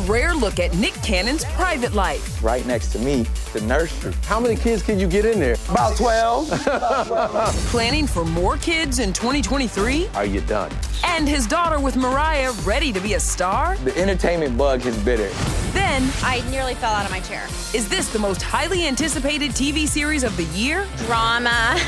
Rare 0.00 0.34
look 0.34 0.58
at 0.58 0.74
Nick 0.76 0.94
Cannon's 0.94 1.44
private 1.44 1.94
life. 1.94 2.42
Right 2.42 2.64
next 2.66 2.88
to 2.92 2.98
me, 2.98 3.26
the 3.52 3.60
nursery. 3.62 4.14
How 4.24 4.38
many 4.40 4.56
kids 4.56 4.82
can 4.82 4.98
you 4.98 5.06
get 5.06 5.24
in 5.24 5.40
there? 5.40 5.56
About 5.68 5.96
12. 5.96 6.48
Planning 7.70 8.06
for 8.06 8.24
more 8.24 8.56
kids 8.56 8.98
in 8.98 9.12
2023? 9.12 10.08
Are 10.14 10.24
you 10.24 10.40
done? 10.42 10.70
And 11.04 11.28
his 11.28 11.46
daughter 11.46 11.80
with 11.80 11.96
Mariah 11.96 12.52
ready 12.64 12.92
to 12.92 13.00
be 13.00 13.14
a 13.14 13.20
star? 13.20 13.76
The 13.78 13.96
entertainment 13.98 14.56
bug 14.56 14.86
is 14.86 14.96
bitter. 14.98 15.28
Then, 15.72 16.10
I 16.22 16.42
nearly 16.50 16.74
fell 16.74 16.92
out 16.92 17.04
of 17.04 17.10
my 17.10 17.20
chair. 17.20 17.44
is 17.74 17.88
this 17.88 18.12
the 18.12 18.18
most 18.18 18.40
highly 18.40 18.86
anticipated 18.86 19.50
TV 19.52 19.86
series 19.86 20.22
of 20.22 20.36
the 20.36 20.44
year? 20.44 20.86
Drama, 20.98 21.78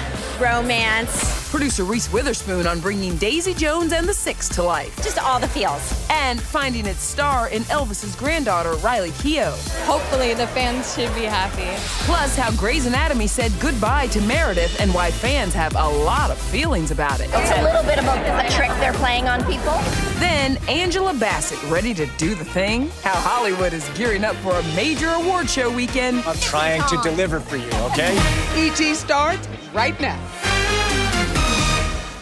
romance, 0.41 1.40
Producer 1.51 1.83
Reese 1.83 2.13
Witherspoon 2.13 2.65
on 2.69 2.79
bringing 2.79 3.17
Daisy 3.17 3.55
Jones 3.55 3.93
and 3.93 4.09
the 4.09 4.15
Six 4.15 4.49
to 4.51 4.63
life. 4.63 4.95
just 5.03 5.19
all 5.19 5.41
the 5.41 5.49
feels. 5.49 6.09
And 6.09 6.41
finding 6.41 6.87
its 6.87 7.03
star 7.03 7.49
in 7.49 7.63
Elvis's 7.65 8.15
granddaughter, 8.15 8.75
Riley 8.75 9.11
Keough. 9.11 9.59
Hopefully, 9.85 10.33
the 10.33 10.47
fans 10.47 10.95
should 10.95 11.13
be 11.17 11.25
happy. 11.25 11.77
Plus, 12.05 12.37
how 12.37 12.53
Grey's 12.53 12.87
Anatomy 12.87 13.27
said 13.27 13.51
goodbye 13.59 14.07
to 14.09 14.21
Meredith 14.21 14.81
and 14.81 14.95
why 14.95 15.11
fans 15.11 15.53
have 15.53 15.75
a 15.75 15.89
lot 15.89 16.31
of 16.31 16.39
feelings 16.39 16.93
about 16.93 17.19
it. 17.19 17.29
It's 17.33 17.59
a 17.59 17.63
little 17.65 17.83
bit 17.83 17.99
of 17.99 18.05
a, 18.05 18.47
a 18.47 18.49
trick 18.51 18.71
they're 18.79 18.93
playing 18.93 19.27
on 19.27 19.45
people. 19.45 19.77
Then, 20.21 20.57
Angela 20.69 21.15
Bassett 21.15 21.61
ready 21.69 21.95
to 21.95 22.07
do 22.17 22.37
the 22.37 22.45
thing? 22.45 22.91
How 23.03 23.17
Hollywood 23.17 23.73
is 23.73 23.89
gearing 23.97 24.23
up 24.23 24.37
for 24.37 24.53
a 24.57 24.63
major 24.77 25.09
award 25.09 25.51
show 25.51 25.69
weekend. 25.69 26.21
I'm 26.21 26.37
trying 26.37 26.83
to 26.83 26.97
oh. 26.97 27.03
deliver 27.03 27.41
for 27.41 27.57
you, 27.57 27.71
okay? 27.91 28.17
ET 28.55 28.95
starts 28.95 29.49
right 29.75 29.99
now. 30.01 30.21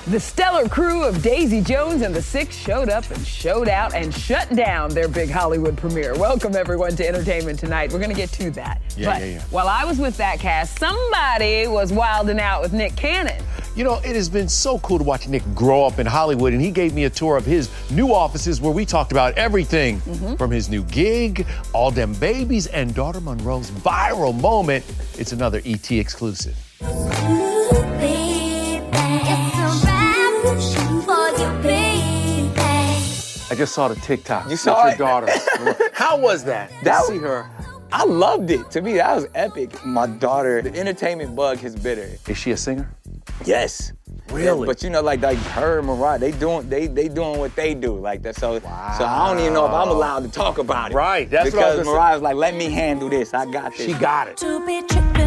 The 0.09 0.19
stellar 0.19 0.67
crew 0.71 1.05
of 1.05 1.23
Daisy 1.23 1.61
Jones 1.61 2.01
and 2.01 2.15
the 2.15 2.23
Six 2.23 2.57
showed 2.57 2.89
up 2.89 3.11
and 3.11 3.27
showed 3.27 3.69
out 3.69 3.93
and 3.93 4.15
shut 4.15 4.49
down 4.57 4.89
their 4.89 5.07
big 5.07 5.29
Hollywood 5.29 5.77
premiere. 5.77 6.17
Welcome 6.17 6.57
everyone 6.57 6.97
to 6.97 7.07
Entertainment 7.07 7.59
Tonight. 7.59 7.93
We're 7.93 7.99
going 7.99 8.09
to 8.09 8.17
get 8.17 8.31
to 8.31 8.51
that. 8.53 8.81
Yeah, 8.97 9.11
but 9.11 9.21
yeah, 9.21 9.27
yeah. 9.27 9.43
while 9.51 9.69
I 9.69 9.85
was 9.85 9.99
with 9.99 10.17
that 10.17 10.41
cast, 10.41 10.79
somebody 10.79 11.67
was 11.67 11.93
wilding 11.93 12.41
out 12.41 12.63
with 12.63 12.73
Nick 12.73 12.97
Cannon. 12.97 13.45
You 13.77 13.85
know, 13.85 13.97
it 13.99 14.17
has 14.17 14.31
been 14.31 14.49
so 14.49 14.79
cool 14.79 14.97
to 14.97 15.05
watch 15.05 15.29
Nick 15.29 15.43
grow 15.55 15.85
up 15.85 15.99
in 15.99 16.07
Hollywood, 16.07 16.55
and 16.55 16.63
he 16.63 16.71
gave 16.71 16.95
me 16.95 17.05
a 17.05 17.11
tour 17.11 17.37
of 17.37 17.45
his 17.45 17.71
new 17.91 18.15
offices 18.15 18.63
where 18.63 18.73
we 18.73 18.87
talked 18.87 19.13
about 19.13 19.37
everything 19.37 20.01
mm-hmm. 20.01 20.37
from 20.37 20.51
his 20.51 20.71
new 20.71 20.85
gig, 20.85 21.47
all 21.75 21.91
them 21.91 22.15
babies, 22.15 22.67
and 22.69 22.95
daughter 22.95 23.21
Monroe's 23.21 23.71
viral 23.71 24.35
moment. 24.41 24.87
It's 25.19 25.33
another 25.33 25.61
ET 25.67 25.91
exclusive. 25.91 26.57
I 33.51 33.55
just 33.55 33.75
saw 33.75 33.89
the 33.89 33.97
TikTok. 33.97 34.51
You 34.51 34.57
saw 34.57 34.89
your 34.89 34.97
daughter. 34.97 35.29
How 35.95 36.19
was 36.19 36.45
that? 36.45 36.71
That 36.83 37.05
see 37.05 37.19
her. 37.19 37.49
I 37.91 38.05
loved 38.05 38.51
it. 38.51 38.71
To 38.73 38.83
me, 38.83 38.95
that 38.95 39.15
was 39.15 39.27
epic. 39.35 39.85
My 39.87 40.07
daughter, 40.07 40.61
the 40.61 40.79
entertainment 40.79 41.35
bug 41.35 41.65
is 41.65 41.75
bitter. 41.75 42.11
Is 42.29 42.37
she 42.37 42.51
a 42.51 42.57
singer? 42.57 42.95
Yes. 43.47 43.93
Really? 44.31 44.67
But 44.67 44.83
you 44.83 44.91
know, 44.91 45.01
like 45.03 45.21
like 45.23 45.39
her 45.39 45.79
and 45.79 45.87
Mariah, 45.87 46.19
they 46.19 46.33
doing 46.33 46.69
they 46.69 46.87
they 46.87 47.09
doing 47.09 47.39
what 47.39 47.55
they 47.57 47.75
do 47.75 47.99
like 47.99 48.23
that. 48.23 48.37
So 48.37 48.59
so 48.59 48.67
I 48.67 49.29
don't 49.29 49.41
even 49.41 49.55
know 49.55 49.67
if 49.67 49.73
I'm 49.73 49.89
allowed 49.89 50.25
to 50.25 50.31
talk 50.31 50.59
about 50.59 50.93
it. 50.93 50.95
Right, 50.95 51.29
that's 51.31 51.55
what 51.55 51.63
I 51.63 51.67
was 51.69 51.77
because 51.77 51.87
gonna. 51.87 51.97
Mariah's 51.97 52.23
like, 52.23 52.37
let 52.37 52.55
me 52.55 52.71
handle 52.71 53.09
this. 53.09 53.35
I 53.35 53.51
got 53.51 53.77
this. 53.77 53.87
She 53.87 53.95
got 53.95 54.29
it. 54.29 54.43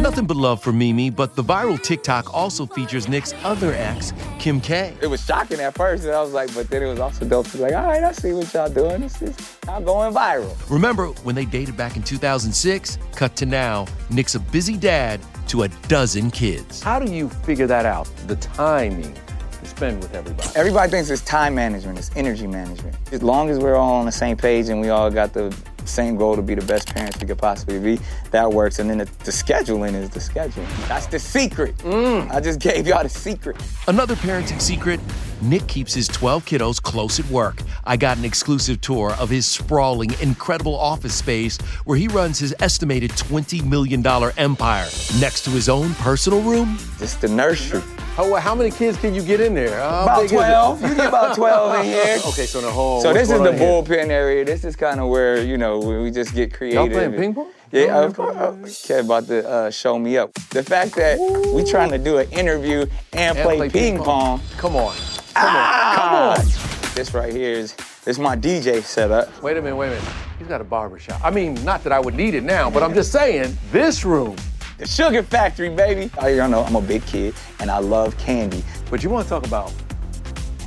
Nothing 0.01 0.25
but 0.25 0.37
love 0.37 0.61
for 0.63 0.71
Mimi, 0.71 1.09
but 1.09 1.35
the 1.35 1.43
viral 1.43 1.81
TikTok 1.81 2.33
also 2.33 2.65
features 2.65 3.07
Nick's 3.07 3.33
other 3.43 3.73
ex, 3.73 4.13
Kim 4.39 4.59
K. 4.59 4.95
It 5.01 5.07
was 5.07 5.23
shocking 5.23 5.59
at 5.59 5.75
first, 5.75 6.05
and 6.05 6.13
I 6.13 6.21
was 6.21 6.33
like, 6.33 6.53
but 6.55 6.69
then 6.69 6.81
it 6.81 6.87
was 6.87 6.99
also 6.99 7.25
dope. 7.25 7.45
It 7.47 7.53
was 7.53 7.61
like, 7.61 7.73
all 7.73 7.83
right, 7.83 8.03
I 8.03 8.11
see 8.11 8.33
what 8.33 8.51
y'all 8.53 8.69
doing. 8.69 9.01
This 9.01 9.21
is 9.21 9.35
I'm 9.67 9.83
going 9.83 10.13
viral. 10.13 10.55
Remember 10.69 11.07
when 11.23 11.35
they 11.35 11.45
dated 11.45 11.77
back 11.77 11.95
in 11.95 12.03
2006? 12.03 12.97
Cut 13.15 13.35
to 13.35 13.45
now, 13.45 13.85
Nick's 14.09 14.35
a 14.35 14.39
busy 14.39 14.77
dad 14.77 15.19
to 15.51 15.63
a 15.63 15.67
dozen 15.89 16.31
kids. 16.31 16.81
How 16.81 16.97
do 16.97 17.11
you 17.11 17.27
figure 17.27 17.67
that 17.67 17.85
out? 17.85 18.09
The 18.25 18.37
timing 18.37 19.13
to 19.51 19.65
spend 19.65 20.01
with 20.01 20.15
everybody. 20.15 20.47
Everybody 20.55 20.89
thinks 20.89 21.09
it's 21.09 21.21
time 21.23 21.53
management, 21.53 21.99
it's 21.99 22.09
energy 22.15 22.47
management. 22.47 22.95
As 23.11 23.21
long 23.21 23.49
as 23.49 23.59
we're 23.59 23.75
all 23.75 23.95
on 23.95 24.05
the 24.05 24.13
same 24.13 24.37
page 24.37 24.69
and 24.69 24.79
we 24.79 24.87
all 24.87 25.11
got 25.11 25.33
the 25.33 25.53
Same 25.85 26.15
goal 26.15 26.35
to 26.35 26.41
be 26.41 26.55
the 26.55 26.65
best 26.65 26.93
parents 26.93 27.19
we 27.19 27.27
could 27.27 27.37
possibly 27.37 27.79
be. 27.79 28.03
That 28.31 28.51
works. 28.51 28.79
And 28.79 28.89
then 28.89 28.99
the, 28.99 29.05
the 29.05 29.31
scheduling 29.31 29.93
is 29.93 30.09
the 30.09 30.19
scheduling. 30.19 30.87
That's 30.87 31.07
the 31.07 31.19
secret. 31.19 31.77
Mm. 31.79 32.31
I 32.31 32.39
just 32.39 32.59
gave 32.59 32.87
y'all 32.87 33.03
the 33.03 33.09
secret. 33.09 33.57
Another 33.87 34.15
parenting 34.15 34.61
secret 34.61 34.99
Nick 35.41 35.65
keeps 35.67 35.93
his 35.93 36.07
12 36.07 36.45
kiddos 36.45 36.81
close 36.81 37.19
at 37.19 37.25
work. 37.27 37.61
I 37.83 37.97
got 37.97 38.17
an 38.17 38.25
exclusive 38.25 38.79
tour 38.79 39.13
of 39.19 39.29
his 39.29 39.47
sprawling, 39.47 40.11
incredible 40.21 40.77
office 40.77 41.15
space 41.15 41.57
where 41.85 41.97
he 41.97 42.07
runs 42.07 42.37
his 42.37 42.53
estimated 42.59 43.11
$20 43.11 43.65
million 43.65 44.05
empire 44.37 44.87
next 45.19 45.43
to 45.45 45.49
his 45.49 45.67
own 45.67 45.93
personal 45.95 46.41
room. 46.41 46.77
It's 46.99 47.15
the 47.15 47.27
nursery. 47.27 47.81
How, 48.21 48.35
how 48.35 48.53
many 48.53 48.69
kids 48.69 48.99
can 48.99 49.15
you 49.15 49.23
get 49.23 49.41
in 49.41 49.55
there? 49.55 49.79
How 49.79 50.03
About 50.03 50.17
big 50.17 50.25
is 50.25 50.31
it? 50.33 50.35
12. 50.35 50.81
You 50.83 50.95
get 50.95 51.07
about 51.07 51.35
12 51.35 51.79
in 51.79 51.85
here. 51.85 52.17
okay, 52.27 52.45
so 52.45 52.61
the 52.61 52.69
whole. 52.69 53.01
So 53.01 53.13
this 53.13 53.31
is 53.31 53.39
the 53.39 53.49
on 53.49 53.57
here? 53.57 53.67
bullpen 53.67 54.09
area. 54.09 54.45
This 54.45 54.63
is 54.63 54.75
kind 54.75 54.99
of 54.99 55.09
where 55.09 55.43
you 55.43 55.57
know 55.57 55.79
we 55.79 56.11
just 56.11 56.35
get 56.35 56.53
creative. 56.53 56.83
Y'all 56.83 56.89
playing 56.91 57.13
ping 57.13 57.33
pong? 57.33 57.51
Yeah, 57.71 58.03
of 58.03 58.15
course. 58.15 58.85
Care 58.85 58.99
about 58.99 59.25
to 59.25 59.49
uh, 59.49 59.71
show 59.71 59.97
me 59.97 60.19
up. 60.19 60.33
The 60.51 60.61
fact 60.61 60.93
that 60.97 61.17
we 61.51 61.63
trying 61.63 61.89
to 61.89 61.97
do 61.97 62.19
an 62.19 62.29
interview 62.29 62.85
and, 63.13 63.35
And 63.35 63.37
play, 63.39 63.57
play 63.57 63.69
ping, 63.69 63.95
ping 63.95 64.03
pong. 64.03 64.37
pong. 64.37 64.49
Come 64.57 64.75
on. 64.75 64.93
Come 64.93 65.33
ah! 65.37 66.29
On. 66.29 66.35
Come 66.35 66.45
on. 66.45 66.93
This 66.93 67.15
right 67.15 67.33
here 67.33 67.53
is 67.53 67.73
this 67.73 68.17
is 68.17 68.19
my 68.19 68.35
DJ 68.35 68.83
setup. 68.83 69.41
Wait 69.41 69.57
a 69.57 69.61
minute, 69.63 69.75
wait 69.75 69.87
a 69.87 69.95
minute. 69.95 70.09
He's 70.37 70.47
got 70.47 70.61
a 70.61 70.65
barber 70.65 70.99
shop. 70.99 71.21
I 71.23 71.31
mean, 71.31 71.55
not 71.63 71.83
that 71.85 71.91
I 71.91 71.99
would 71.99 72.13
need 72.13 72.35
it 72.35 72.43
now, 72.43 72.69
but 72.69 72.83
I'm 72.83 72.93
just 72.93 73.11
saying, 73.11 73.57
this 73.71 74.05
room. 74.05 74.35
The 74.81 74.87
Sugar 74.87 75.21
Factory, 75.21 75.69
baby. 75.69 76.09
Oh, 76.17 76.25
y'all 76.25 76.49
know 76.49 76.63
I'm 76.63 76.75
a 76.75 76.81
big 76.81 77.05
kid 77.05 77.35
and 77.59 77.69
I 77.69 77.77
love 77.77 78.17
candy. 78.17 78.63
But 78.89 79.03
you 79.03 79.11
want 79.11 79.25
to 79.25 79.29
talk 79.29 79.45
about 79.45 79.71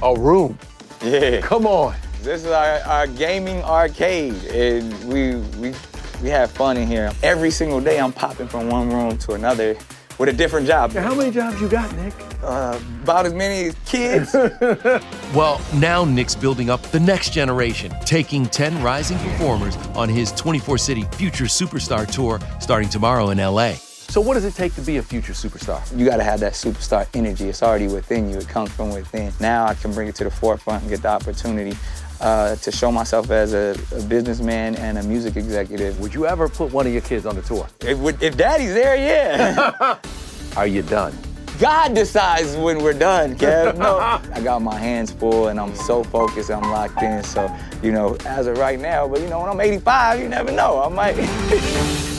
a 0.05 0.15
room? 0.15 0.57
Yeah. 1.03 1.41
Come 1.41 1.67
on. 1.67 1.97
This 2.23 2.45
is 2.45 2.51
our, 2.53 2.79
our 2.83 3.07
gaming 3.09 3.61
arcade, 3.65 4.35
and 4.45 4.95
we 5.13 5.35
we 5.61 5.75
we 6.23 6.29
have 6.29 6.51
fun 6.53 6.77
in 6.77 6.87
here. 6.87 7.11
Every 7.25 7.51
single 7.51 7.81
day, 7.81 7.99
I'm 7.99 8.13
popping 8.13 8.47
from 8.47 8.69
one 8.71 8.89
room 8.89 9.19
to 9.19 9.33
another 9.33 9.77
with 10.17 10.29
a 10.29 10.33
different 10.33 10.69
job. 10.69 10.93
How 10.93 11.15
many 11.15 11.33
jobs 11.33 11.61
you 11.61 11.69
got, 11.69 11.93
Nick? 11.97 12.15
Uh, 12.43 12.79
about 13.03 13.27
as 13.27 13.35
many 13.35 13.69
as 13.69 13.75
kids. 13.85 14.35
Well, 15.35 15.61
now 15.75 16.05
Nick's 16.05 16.37
building 16.37 16.71
up 16.71 16.81
the 16.83 17.01
next 17.01 17.31
generation, 17.31 17.93
taking 18.05 18.47
10 18.47 18.81
rising 18.85 19.19
performers 19.19 19.77
on 19.97 20.09
his 20.09 20.31
24 20.31 20.79
City 20.79 21.03
Future 21.15 21.47
Superstar 21.47 22.07
Tour 22.07 22.39
starting 22.61 22.89
tomorrow 22.89 23.31
in 23.31 23.39
LA. 23.39 23.75
So, 24.09 24.21
what 24.21 24.35
does 24.35 24.45
it 24.45 24.55
take 24.55 24.75
to 24.77 24.81
be 24.81 24.99
a 24.99 25.03
future 25.03 25.33
superstar? 25.33 25.81
you 25.99 26.07
got 26.07 26.19
to 26.19 26.25
have 26.25 26.41
that 26.41 26.53
superstar 26.53 27.09
energy. 27.15 27.49
It's 27.49 27.63
already 27.63 27.89
within 27.89 28.31
you. 28.31 28.39
It 28.39 28.49
comes 28.49 28.71
from 28.71 28.91
within. 28.91 29.33
Now 29.41 29.67
I 29.67 29.75
can 29.75 29.93
bring 29.93 30.09
it 30.09 30.15
to 30.17 30.25
the 30.25 30.31
forefront 30.31 30.83
and 30.83 30.91
get 30.91 31.03
the 31.03 31.09
opportunity 31.09 31.77
uh, 32.21 32.57
to 32.57 32.71
show 32.71 32.93
myself 32.93 33.31
as 33.31 33.55
a, 33.55 33.77
a 33.95 34.03
businessman 34.03 34.77
and 34.77 34.99
a 34.99 35.03
music 35.03 35.37
executive. 35.37 35.99
Would 36.01 36.15
you 36.15 36.27
ever 36.27 36.49
put 36.49 36.73
one 36.73 36.87
of 36.87 36.93
your 36.93 37.03
kids 37.03 37.27
on 37.27 37.35
the 37.37 37.43
tour? 37.43 37.67
If, 37.81 38.23
if 38.23 38.37
daddy's 38.37 38.75
there, 38.75 38.97
yeah. 38.97 39.99
Are 40.57 40.67
you 40.67 40.83
done? 40.83 41.17
God 41.59 41.95
decides 41.95 42.57
when 42.57 42.83
we're 42.83 42.99
done, 42.99 43.37
Kev. 43.37 43.79
No, 43.79 43.99
I 44.33 44.41
got 44.43 44.61
my 44.61 44.79
hands 44.79 45.13
full 45.13 45.49
and 45.49 45.61
I'm 45.61 45.75
so 45.75 46.03
focused, 46.03 46.51
I'm 46.51 46.63
locked 46.63 47.03
in. 47.03 47.23
So, 47.23 47.55
you 47.83 47.93
know, 47.93 48.17
as 48.27 48.47
of 48.47 48.59
right 48.59 48.79
now, 48.79 49.07
but 49.07 49.21
you 49.21 49.29
know, 49.29 49.41
when 49.41 49.51
I'm 49.51 49.61
85, 49.61 50.21
you 50.21 50.29
never 50.29 50.51
know. 50.51 50.83
I 50.83 50.89
might. 50.89 52.11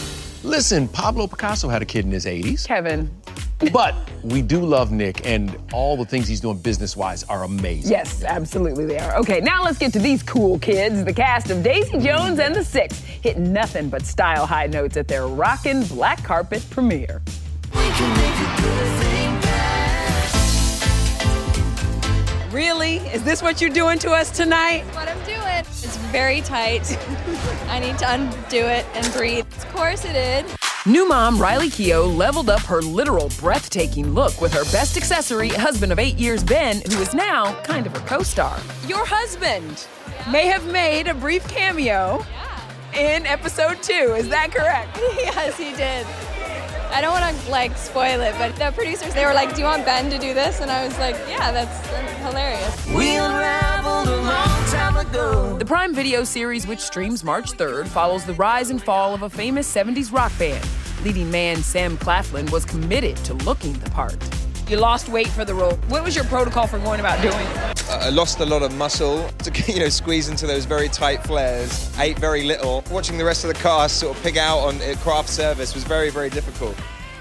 Listen, 0.45 0.88
Pablo 0.88 1.25
Picasso 1.25 1.68
had 1.68 1.81
a 1.81 1.86
kid 1.86 2.06
in 2.06 2.12
his 2.12 2.27
80s. 2.27 2.68
Kevin. 2.68 3.09
But 3.74 3.95
we 4.21 4.44
do 4.44 4.59
love 4.59 4.92
Nick, 4.92 5.25
and 5.25 5.57
all 5.74 5.97
the 5.97 6.06
things 6.06 6.27
he's 6.27 6.39
doing 6.39 6.59
business 6.59 6.95
wise 6.95 7.24
are 7.24 7.44
amazing. 7.44 7.89
Yes, 7.89 8.24
absolutely 8.24 8.86
they 8.86 9.00
are. 9.00 9.15
Okay, 9.18 9.39
now 9.42 9.63
let's 9.63 9.80
get 9.80 9.92
to 9.94 10.00
these 10.00 10.21
cool 10.21 10.59
kids. 10.59 11.03
The 11.03 11.13
cast 11.13 11.50
of 11.50 11.63
Daisy 11.63 11.97
Jones 11.97 12.38
and 12.38 12.53
the 12.53 12.63
Six 12.63 13.00
hit 13.00 13.39
nothing 13.39 13.89
but 13.89 14.06
style 14.06 14.45
high 14.45 14.68
notes 14.68 14.97
at 14.97 15.07
their 15.07 15.27
rockin' 15.27 15.83
black 15.86 16.24
carpet 16.24 16.63
premiere. 16.69 17.24
Really? 22.51 22.98
Is 22.98 23.24
this 23.24 23.41
what 23.41 23.62
you're 23.62 23.71
doing 23.71 23.98
to 24.00 24.12
us 24.12 24.30
tonight? 24.30 24.83
What 24.94 25.07
I'm 25.07 25.18
doing. 25.25 25.39
It's 25.57 25.98
very 26.12 26.41
tight. 26.41 26.86
I 27.68 27.80
need 27.80 27.98
to 27.98 28.13
undo 28.13 28.57
it 28.57 28.86
and 28.94 29.12
breathe. 29.12 29.45
Of 29.75 29.81
course 29.81 30.06
it 30.06 30.13
did. 30.13 30.45
New 30.86 31.06
mom 31.06 31.38
Riley 31.38 31.68
Keough 31.68 32.16
leveled 32.16 32.50
up 32.50 32.62
her 32.62 32.81
literal 32.81 33.30
breathtaking 33.42 34.13
look 34.13 34.39
with 34.39 34.54
her 34.54 34.63
best 34.72 34.95
accessory, 34.95 35.50
husband 35.50 35.92
of 35.92 36.00
eight 36.00 36.16
years, 36.16 36.45
Ben, 36.45 36.77
who 36.89 37.01
is 37.01 37.13
now 37.13 37.54
kind 37.63 37.86
of 37.86 37.92
her 37.92 38.07
co 38.07 38.24
star. 38.24 38.57
Your 38.88 39.06
husband 39.06 39.86
may 40.31 40.45
have 40.45 40.66
made 40.72 41.07
a 41.07 41.13
brief 41.13 41.45
cameo 41.50 42.25
in 42.94 43.25
episode 43.25 43.83
two. 43.83 44.16
Is 44.18 44.30
that 44.30 44.54
correct? 44.56 44.95
yes, 45.18 45.57
he 45.57 45.75
did. 45.75 46.07
I 46.95 47.01
don't 47.01 47.12
want 47.12 47.38
to 47.38 47.51
like 47.51 47.75
spoil 47.75 48.22
it, 48.22 48.33
but 48.38 48.56
the 48.56 48.72
producers 48.72 49.13
they 49.13 49.25
were 49.25 49.33
like, 49.33 49.56
"Do 49.56 49.60
you 49.60 49.68
want 49.68 49.83
Ben 49.83 50.10
to 50.10 50.18
do 50.18 50.33
this?" 50.33 50.62
And 50.62 50.72
I 50.72 50.86
was 50.88 50.98
like, 51.00 51.18
"Yeah, 51.27 51.51
that's, 51.51 51.81
that's 51.89 52.13
hilarious." 52.25 52.88
We 52.95 53.18
unraveled 53.18 54.07
a 54.07 54.22
long 54.22 54.66
time 54.72 54.95
ago. 55.06 55.35
The 55.65 55.69
Prime 55.69 55.95
Video 55.95 56.23
series, 56.23 56.67
which 56.67 56.79
streams 56.79 57.23
March 57.23 57.53
3rd, 57.53 57.88
follows 57.88 58.23
the 58.23 58.35
rise 58.35 58.69
and 58.69 58.79
fall 58.79 59.15
of 59.15 59.23
a 59.23 59.29
famous 59.31 59.67
70s 59.75 60.13
rock 60.13 60.31
band. 60.38 60.63
Leading 61.03 61.31
man 61.31 61.57
Sam 61.63 61.97
Claflin 61.97 62.45
was 62.51 62.65
committed 62.65 63.17
to 63.25 63.33
looking 63.33 63.73
the 63.73 63.89
part. 63.89 64.15
You 64.69 64.77
lost 64.77 65.09
weight 65.09 65.27
for 65.27 65.44
the 65.44 65.56
role. 65.56 65.75
What 65.88 66.03
was 66.03 66.15
your 66.15 66.25
protocol 66.25 66.67
for 66.67 66.77
going 66.77 67.00
about 67.00 67.19
doing 67.19 67.33
it? 67.33 67.89
I 67.89 68.09
lost 68.09 68.39
a 68.41 68.45
lot 68.45 68.62
of 68.62 68.75
muscle 68.75 69.27
to 69.39 69.63
you 69.73 69.79
know 69.79 69.89
squeeze 69.89 70.29
into 70.29 70.45
those 70.45 70.65
very 70.65 70.88
tight 70.88 71.23
flares. 71.23 71.91
Ate 71.97 72.19
very 72.19 72.44
little. 72.44 72.83
Watching 72.91 73.17
the 73.17 73.25
rest 73.25 73.44
of 73.44 73.47
the 73.47 73.59
cast 73.59 73.97
sort 73.97 74.15
of 74.15 74.21
pig 74.21 74.38
out 74.38 74.59
on 74.59 74.77
craft 74.97 75.29
service 75.29 75.73
was 75.73 75.83
very 75.83 76.12
very 76.12 76.29
difficult. 76.29 76.75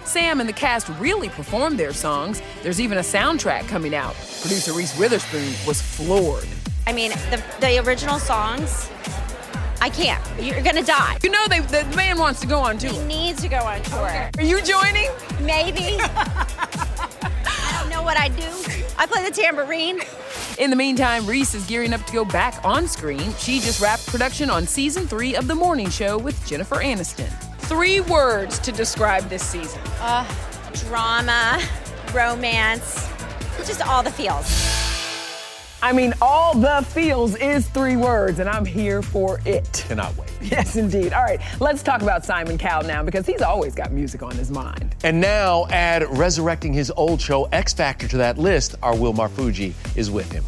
Sam 0.04 0.40
and 0.40 0.46
the 0.46 0.52
cast 0.52 0.90
really 1.00 1.30
performed 1.30 1.78
their 1.78 1.94
songs. 1.94 2.42
There's 2.62 2.78
even 2.78 2.98
a 2.98 3.00
soundtrack 3.00 3.68
coming 3.68 3.94
out. 3.94 4.14
Producer 4.42 4.74
Reese 4.74 4.98
Witherspoon 4.98 5.54
was 5.66 5.80
floored. 5.80 6.46
I 6.86 6.92
mean, 6.92 7.10
the, 7.30 7.42
the 7.60 7.78
original 7.86 8.18
songs, 8.18 8.90
I 9.80 9.90
can't. 9.90 10.22
You're 10.42 10.62
gonna 10.62 10.82
die. 10.82 11.18
You 11.22 11.30
know, 11.30 11.46
they, 11.48 11.60
the 11.60 11.84
man 11.96 12.18
wants 12.18 12.40
to 12.40 12.46
go 12.46 12.58
on 12.58 12.78
tour. 12.78 12.90
He 12.90 13.04
needs 13.04 13.40
to 13.42 13.48
go 13.48 13.58
on 13.58 13.82
tour. 13.82 14.30
Are 14.38 14.42
you 14.42 14.62
joining? 14.62 15.10
Maybe. 15.40 15.96
I 16.00 17.78
don't 17.80 17.90
know 17.90 18.02
what 18.02 18.18
I 18.18 18.28
do. 18.28 18.48
I 18.98 19.06
play 19.06 19.28
the 19.28 19.34
tambourine. 19.34 20.00
In 20.58 20.70
the 20.70 20.76
meantime, 20.76 21.26
Reese 21.26 21.54
is 21.54 21.66
gearing 21.66 21.92
up 21.92 22.04
to 22.06 22.12
go 22.12 22.24
back 22.24 22.64
on 22.64 22.86
screen. 22.86 23.32
She 23.38 23.60
just 23.60 23.80
wrapped 23.80 24.06
production 24.06 24.50
on 24.50 24.66
season 24.66 25.06
three 25.06 25.34
of 25.34 25.48
The 25.48 25.54
Morning 25.54 25.90
Show 25.90 26.16
with 26.16 26.46
Jennifer 26.46 26.76
Aniston. 26.76 27.30
Three 27.58 28.00
words 28.00 28.58
to 28.60 28.72
describe 28.72 29.28
this 29.28 29.42
season. 29.42 29.80
Uh, 30.00 30.24
drama, 30.86 31.60
romance, 32.12 33.08
just 33.66 33.86
all 33.86 34.02
the 34.02 34.10
feels. 34.10 34.83
I 35.84 35.92
mean, 35.92 36.14
all 36.22 36.54
the 36.54 36.82
feels 36.94 37.36
is 37.36 37.68
three 37.68 37.96
words, 37.96 38.38
and 38.38 38.48
I'm 38.48 38.64
here 38.64 39.02
for 39.02 39.38
it. 39.44 39.84
Cannot 39.86 40.16
wait. 40.16 40.30
Yes, 40.40 40.76
indeed. 40.76 41.12
All 41.12 41.22
right, 41.22 41.38
let's 41.60 41.82
talk 41.82 42.00
about 42.00 42.24
Simon 42.24 42.56
Cowell 42.56 42.86
now 42.86 43.02
because 43.02 43.26
he's 43.26 43.42
always 43.42 43.74
got 43.74 43.92
music 43.92 44.22
on 44.22 44.34
his 44.34 44.50
mind. 44.50 44.96
And 45.04 45.20
now, 45.20 45.66
add 45.66 46.04
resurrecting 46.16 46.72
his 46.72 46.90
old 46.96 47.20
show 47.20 47.44
X 47.52 47.74
Factor 47.74 48.08
to 48.08 48.16
that 48.16 48.38
list. 48.38 48.76
Our 48.82 48.96
Will 48.96 49.12
Marfuggi 49.12 49.74
is 49.94 50.10
with 50.10 50.32
him. 50.32 50.42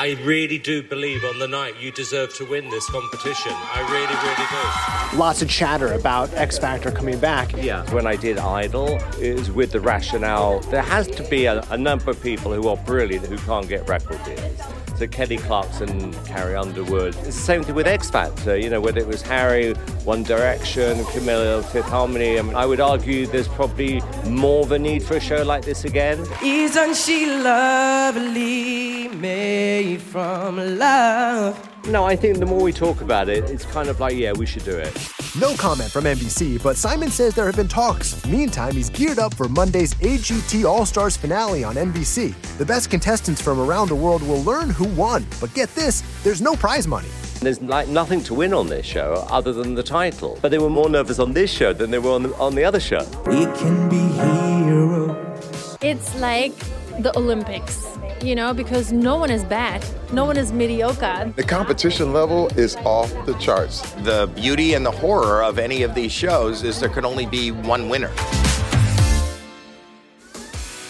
I 0.00 0.16
really 0.22 0.56
do 0.56 0.82
believe 0.82 1.26
on 1.26 1.38
the 1.38 1.46
night 1.46 1.74
you 1.78 1.92
deserve 1.92 2.34
to 2.36 2.46
win 2.46 2.70
this 2.70 2.88
competition. 2.88 3.52
I 3.52 3.80
really, 3.82 4.16
really 4.24 5.12
do. 5.12 5.18
Lots 5.18 5.42
of 5.42 5.50
chatter 5.50 5.92
about 5.92 6.32
X 6.32 6.58
Factor 6.58 6.90
coming 6.90 7.18
back. 7.18 7.52
Yeah. 7.54 7.84
When 7.92 8.06
I 8.06 8.16
did 8.16 8.38
Idol, 8.38 8.98
it 9.20 9.38
was 9.38 9.50
with 9.50 9.72
the 9.72 9.80
rationale 9.80 10.60
there 10.70 10.80
has 10.80 11.06
to 11.08 11.22
be 11.24 11.44
a, 11.44 11.60
a 11.68 11.76
number 11.76 12.10
of 12.10 12.22
people 12.22 12.50
who 12.50 12.66
are 12.68 12.78
brilliant 12.78 13.26
who 13.26 13.36
can't 13.36 13.68
get 13.68 13.86
record 13.90 14.24
deals. 14.24 14.79
So 15.00 15.06
Kelly 15.06 15.38
Clarkson, 15.38 16.12
Carrie 16.24 16.56
Underwood. 16.56 17.14
It's 17.14 17.24
the 17.24 17.32
same 17.32 17.62
thing 17.62 17.74
with 17.74 17.86
X 17.86 18.10
Factor, 18.10 18.50
uh, 18.50 18.54
you 18.56 18.68
know, 18.68 18.82
whether 18.82 19.00
it 19.00 19.06
was 19.06 19.22
Harry, 19.22 19.72
One 20.04 20.22
Direction, 20.22 20.98
Camila, 21.04 21.64
Fifth 21.64 21.86
Harmony. 21.86 22.38
I, 22.38 22.42
mean, 22.42 22.54
I 22.54 22.66
would 22.66 22.80
argue 22.80 23.26
there's 23.26 23.48
probably 23.48 24.02
more 24.26 24.62
of 24.62 24.72
a 24.72 24.78
need 24.78 25.02
for 25.02 25.16
a 25.16 25.20
show 25.20 25.42
like 25.42 25.64
this 25.64 25.86
again. 25.86 26.26
Isn't 26.44 26.94
she 26.94 27.24
lovely, 27.24 29.08
made 29.08 30.02
from 30.02 30.58
love? 30.76 31.58
No, 31.86 32.04
I 32.04 32.14
think 32.14 32.36
the 32.36 32.44
more 32.44 32.60
we 32.60 32.70
talk 32.70 33.00
about 33.00 33.30
it, 33.30 33.48
it's 33.48 33.64
kind 33.64 33.88
of 33.88 34.00
like, 34.00 34.14
yeah, 34.14 34.32
we 34.32 34.44
should 34.44 34.66
do 34.66 34.76
it. 34.76 35.19
No 35.38 35.54
comment 35.54 35.92
from 35.92 36.04
NBC, 36.04 36.60
but 36.60 36.76
Simon 36.76 37.08
says 37.08 37.36
there 37.36 37.46
have 37.46 37.54
been 37.54 37.68
talks. 37.68 38.26
Meantime, 38.26 38.74
he's 38.74 38.90
geared 38.90 39.20
up 39.20 39.32
for 39.32 39.48
Monday's 39.48 39.94
AGT 39.94 40.64
All 40.64 40.84
Stars 40.84 41.16
finale 41.16 41.62
on 41.62 41.76
NBC. 41.76 42.34
The 42.58 42.66
best 42.66 42.90
contestants 42.90 43.40
from 43.40 43.60
around 43.60 43.90
the 43.90 43.94
world 43.94 44.22
will 44.24 44.42
learn 44.42 44.70
who 44.70 44.88
won. 44.88 45.24
But 45.40 45.54
get 45.54 45.72
this 45.76 46.02
there's 46.24 46.40
no 46.40 46.56
prize 46.56 46.88
money. 46.88 47.06
There's 47.40 47.62
like 47.62 47.86
nothing 47.86 48.24
to 48.24 48.34
win 48.34 48.52
on 48.52 48.66
this 48.66 48.84
show 48.84 49.24
other 49.30 49.52
than 49.52 49.76
the 49.76 49.84
title. 49.84 50.36
But 50.42 50.50
they 50.50 50.58
were 50.58 50.68
more 50.68 50.90
nervous 50.90 51.20
on 51.20 51.32
this 51.32 51.48
show 51.48 51.72
than 51.72 51.92
they 51.92 52.00
were 52.00 52.10
on 52.10 52.24
the, 52.24 52.34
on 52.34 52.56
the 52.56 52.64
other 52.64 52.80
show. 52.80 53.06
We 53.24 53.44
can 53.56 53.88
be 53.88 54.00
heroes. 54.18 55.78
It's 55.80 56.12
like 56.16 56.58
the 56.98 57.16
Olympics. 57.16 57.86
You 58.22 58.34
know, 58.34 58.52
because 58.52 58.92
no 58.92 59.16
one 59.16 59.30
is 59.30 59.44
bad, 59.44 59.84
no 60.12 60.24
one 60.24 60.36
is 60.36 60.52
mediocre. 60.52 61.32
The 61.36 61.42
competition 61.42 62.12
level 62.12 62.48
is 62.58 62.76
off 62.76 63.10
the 63.26 63.34
charts. 63.34 63.80
The 64.02 64.30
beauty 64.34 64.74
and 64.74 64.84
the 64.84 64.90
horror 64.90 65.42
of 65.42 65.58
any 65.58 65.82
of 65.82 65.94
these 65.94 66.12
shows 66.12 66.62
is 66.62 66.78
there 66.80 66.88
can 66.88 67.04
only 67.04 67.26
be 67.26 67.50
one 67.50 67.88
winner. 67.88 68.10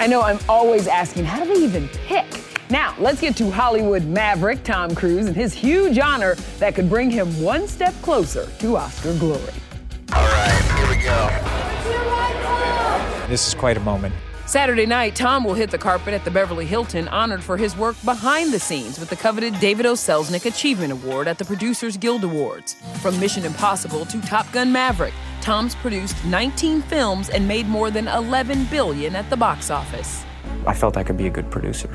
I 0.01 0.07
know 0.09 0.23
I'm 0.23 0.39
always 0.49 0.87
asking, 0.89 1.25
how 1.27 1.45
do 1.45 1.55
they 1.55 1.61
even 1.63 1.89
pick? 1.89 2.27
Now, 2.71 2.95
let's 2.99 3.21
get 3.21 3.37
to 3.37 3.51
Hollywood 3.51 4.05
maverick 4.07 4.63
Tom 4.63 4.95
Cruise 4.95 5.27
and 5.27 5.37
his 5.37 5.53
huge 5.53 5.99
honor 5.99 6.37
that 6.59 6.75
could 6.75 6.89
bring 6.89 7.11
him 7.11 7.29
one 7.43 7.69
step 7.69 7.95
closer 8.01 8.47
to 8.61 8.77
Oscar 8.77 9.13
glory. 9.19 9.43
All 10.13 10.23
right, 10.23 10.63
here 10.79 10.89
we 10.89 11.03
go. 11.03 11.29
This 13.29 13.47
is 13.47 13.55
quite 13.55 13.77
a 13.77 13.81
moment. 13.81 14.15
Saturday 14.51 14.85
night, 14.85 15.15
Tom 15.15 15.45
will 15.45 15.55
hit 15.55 15.71
the 15.71 15.79
carpet 15.79 16.13
at 16.13 16.25
the 16.25 16.31
Beverly 16.33 16.67
Hilton, 16.67 17.07
honored 17.07 17.41
for 17.41 17.57
his 17.57 17.77
work 17.77 17.95
behind 18.05 18.53
the 18.53 18.59
scenes 18.59 18.99
with 18.99 19.09
the 19.09 19.15
coveted 19.15 19.57
David 19.61 19.87
O. 19.87 19.93
Selznick 19.93 20.45
Achievement 20.45 20.91
Award 20.91 21.29
at 21.29 21.39
the 21.39 21.45
Producers 21.45 21.97
Guild 21.97 22.25
Awards. 22.25 22.75
From 23.01 23.21
Mission 23.21 23.45
Impossible 23.45 24.05
to 24.07 24.21
Top 24.23 24.51
Gun 24.51 24.73
Maverick, 24.73 25.15
Tom's 25.41 25.77
produced 25.77 26.17
19 26.25 26.83
films 26.83 27.29
and 27.29 27.47
made 27.47 27.69
more 27.69 27.93
than 27.93 28.09
11 28.09 28.65
billion 28.65 29.15
at 29.15 29.31
the 29.31 29.37
box 29.37 29.71
office. 29.71 30.25
I 30.67 30.75
felt 30.75 30.97
I 30.97 31.05
could 31.05 31.17
be 31.17 31.29
a 31.29 31.31
good 31.31 31.49
producer. 31.49 31.89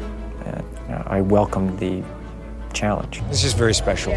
And 0.45 0.63
uh, 0.89 1.03
I 1.07 1.19
welcomed 1.19 1.77
the 1.77 2.05
challenge. 2.71 3.21
This 3.27 3.43
is 3.43 3.51
very 3.51 3.73
special. 3.73 4.13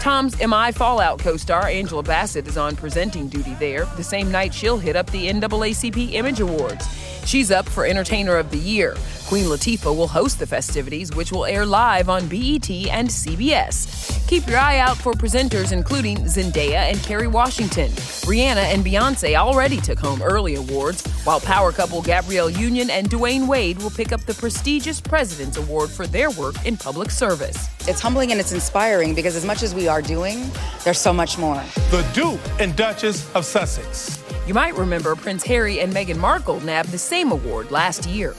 Tom's 0.00 0.38
MI 0.38 0.72
Fallout 0.72 1.18
co 1.18 1.36
star 1.36 1.66
Angela 1.66 2.02
Bassett 2.02 2.46
is 2.46 2.56
on 2.56 2.76
presenting 2.76 3.28
duty 3.28 3.54
there, 3.54 3.86
the 3.96 4.04
same 4.04 4.30
night 4.30 4.52
she'll 4.52 4.78
hit 4.78 4.94
up 4.94 5.10
the 5.10 5.28
NAACP 5.28 6.12
Image 6.12 6.40
Awards. 6.40 6.86
She's 7.30 7.52
up 7.52 7.68
for 7.68 7.86
Entertainer 7.86 8.34
of 8.38 8.50
the 8.50 8.58
Year. 8.58 8.96
Queen 9.28 9.44
Latifah 9.44 9.96
will 9.96 10.08
host 10.08 10.40
the 10.40 10.48
festivities, 10.48 11.14
which 11.14 11.30
will 11.30 11.44
air 11.44 11.64
live 11.64 12.08
on 12.08 12.26
BET 12.26 12.68
and 12.68 13.08
CBS. 13.08 14.26
Keep 14.26 14.48
your 14.48 14.58
eye 14.58 14.78
out 14.78 14.96
for 14.96 15.12
presenters 15.12 15.70
including 15.70 16.16
Zendaya 16.24 16.90
and 16.90 17.00
Kerry 17.04 17.28
Washington. 17.28 17.88
Rihanna 18.26 18.74
and 18.74 18.84
Beyonce 18.84 19.36
already 19.36 19.76
took 19.76 20.00
home 20.00 20.20
early 20.22 20.56
awards, 20.56 21.06
while 21.22 21.38
power 21.38 21.70
couple 21.70 22.02
Gabrielle 22.02 22.50
Union 22.50 22.90
and 22.90 23.08
Dwyane 23.08 23.46
Wade 23.46 23.80
will 23.80 23.90
pick 23.90 24.10
up 24.10 24.22
the 24.22 24.34
prestigious 24.34 25.00
President's 25.00 25.56
Award 25.56 25.88
for 25.88 26.08
their 26.08 26.32
work 26.32 26.56
in 26.66 26.76
public 26.76 27.12
service. 27.12 27.68
It's 27.86 28.00
humbling 28.00 28.32
and 28.32 28.40
it's 28.40 28.50
inspiring 28.50 29.14
because 29.14 29.36
as 29.36 29.44
much 29.44 29.62
as 29.62 29.72
we 29.72 29.86
are 29.86 30.02
doing, 30.02 30.50
there's 30.82 30.98
so 30.98 31.12
much 31.12 31.38
more. 31.38 31.62
The 31.92 32.04
Duke 32.12 32.40
and 32.58 32.74
Duchess 32.74 33.32
of 33.36 33.44
Sussex. 33.44 34.20
You 34.50 34.54
might 34.54 34.76
remember 34.76 35.14
Prince 35.14 35.44
Harry 35.44 35.78
and 35.78 35.92
Meghan 35.92 36.16
Markle 36.16 36.58
nabbed 36.62 36.88
the 36.88 36.98
same 36.98 37.30
award 37.30 37.70
last 37.70 38.04
year. 38.04 38.34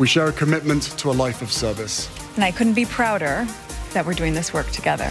We 0.00 0.08
share 0.08 0.26
a 0.26 0.32
commitment 0.32 0.82
to 0.98 1.10
a 1.10 1.12
life 1.12 1.42
of 1.42 1.52
service. 1.52 2.10
And 2.34 2.42
I 2.42 2.50
couldn't 2.50 2.74
be 2.74 2.84
prouder 2.84 3.46
that 3.92 4.04
we're 4.04 4.14
doing 4.14 4.34
this 4.34 4.52
work 4.52 4.68
together. 4.72 5.08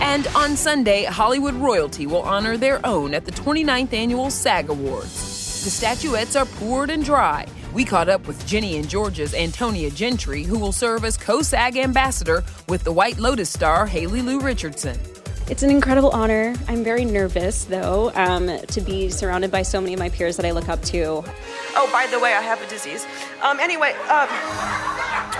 And 0.00 0.26
on 0.34 0.56
Sunday, 0.56 1.04
Hollywood 1.04 1.54
royalty 1.54 2.08
will 2.08 2.22
honor 2.22 2.56
their 2.56 2.84
own 2.84 3.14
at 3.14 3.26
the 3.26 3.30
29th 3.30 3.92
annual 3.92 4.28
SAG 4.28 4.70
Awards. 4.70 5.62
The 5.62 5.70
statuettes 5.70 6.34
are 6.34 6.46
poured 6.46 6.90
and 6.90 7.04
dry. 7.04 7.46
We 7.72 7.84
caught 7.84 8.08
up 8.08 8.26
with 8.26 8.44
Ginny 8.48 8.76
and 8.76 8.88
Georgia's 8.88 9.34
Antonia 9.34 9.90
Gentry, 9.92 10.42
who 10.42 10.58
will 10.58 10.72
serve 10.72 11.04
as 11.04 11.16
co 11.16 11.42
SAG 11.42 11.76
ambassador 11.76 12.42
with 12.68 12.82
the 12.82 12.90
White 12.90 13.20
Lotus 13.20 13.50
star 13.50 13.86
Haley 13.86 14.20
Lu 14.20 14.40
Richardson. 14.40 14.98
It's 15.50 15.64
an 15.64 15.70
incredible 15.70 16.10
honor. 16.10 16.54
I'm 16.68 16.84
very 16.84 17.04
nervous, 17.04 17.64
though, 17.64 18.12
um, 18.14 18.56
to 18.68 18.80
be 18.80 19.10
surrounded 19.10 19.50
by 19.50 19.62
so 19.62 19.80
many 19.80 19.94
of 19.94 19.98
my 19.98 20.08
peers 20.08 20.36
that 20.36 20.46
I 20.46 20.52
look 20.52 20.68
up 20.68 20.80
to. 20.84 21.24
Oh, 21.74 21.90
by 21.92 22.06
the 22.06 22.20
way, 22.20 22.34
I 22.34 22.40
have 22.40 22.62
a 22.62 22.68
disease. 22.68 23.04
Um, 23.42 23.58
anyway, 23.58 23.94
um, 24.08 24.28